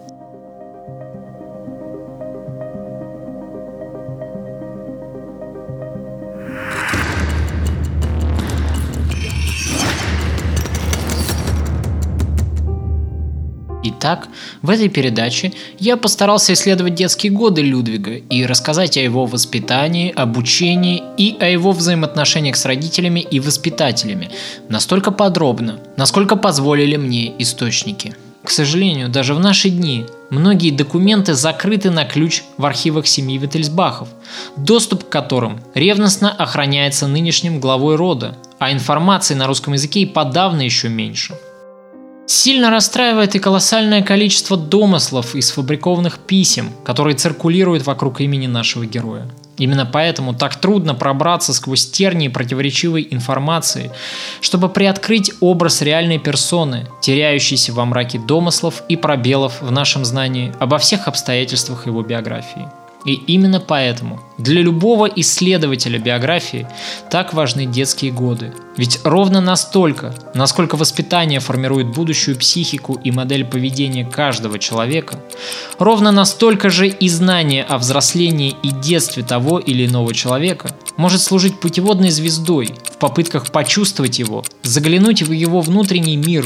[14.00, 14.30] Итак,
[14.62, 21.04] в этой передаче я постарался исследовать детские годы Людвига и рассказать о его воспитании, обучении
[21.18, 24.32] и о его взаимоотношениях с родителями и воспитателями
[24.70, 28.16] настолько подробно, насколько позволили мне источники.
[28.42, 34.08] К сожалению, даже в наши дни многие документы закрыты на ключ в архивах семьи Виттельсбахов,
[34.56, 40.62] доступ к которым ревностно охраняется нынешним главой рода, а информации на русском языке и подавно
[40.62, 41.36] еще меньше–
[42.32, 49.28] Сильно расстраивает и колоссальное количество домыслов и сфабрикованных писем, которые циркулируют вокруг имени нашего героя.
[49.58, 53.90] Именно поэтому так трудно пробраться сквозь тернии противоречивой информации,
[54.42, 60.78] чтобы приоткрыть образ реальной персоны, теряющейся во мраке домыслов и пробелов в нашем знании обо
[60.78, 62.70] всех обстоятельствах его биографии.
[63.06, 66.68] И именно поэтому для любого исследователя биографии
[67.10, 68.54] так важны детские годы.
[68.76, 75.20] Ведь ровно настолько, насколько воспитание формирует будущую психику и модель поведения каждого человека,
[75.78, 81.60] ровно настолько же и знание о взрослении и детстве того или иного человека может служить
[81.60, 86.46] путеводной звездой в попытках почувствовать его, заглянуть в его внутренний мир,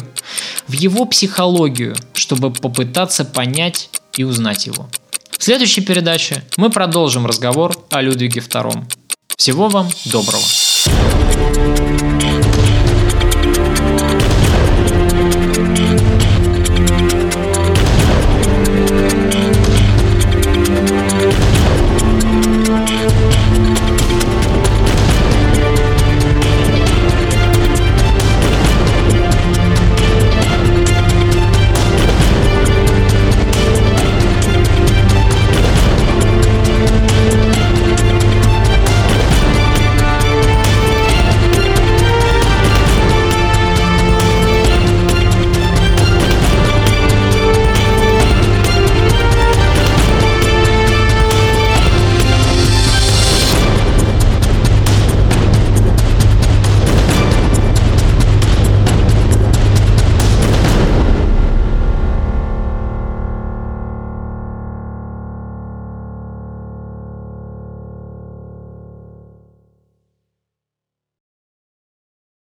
[0.68, 4.88] в его психологию, чтобы попытаться понять и узнать его.
[5.44, 8.86] Следующей передаче мы продолжим разговор о Людвиге II.
[9.36, 10.42] Всего вам доброго!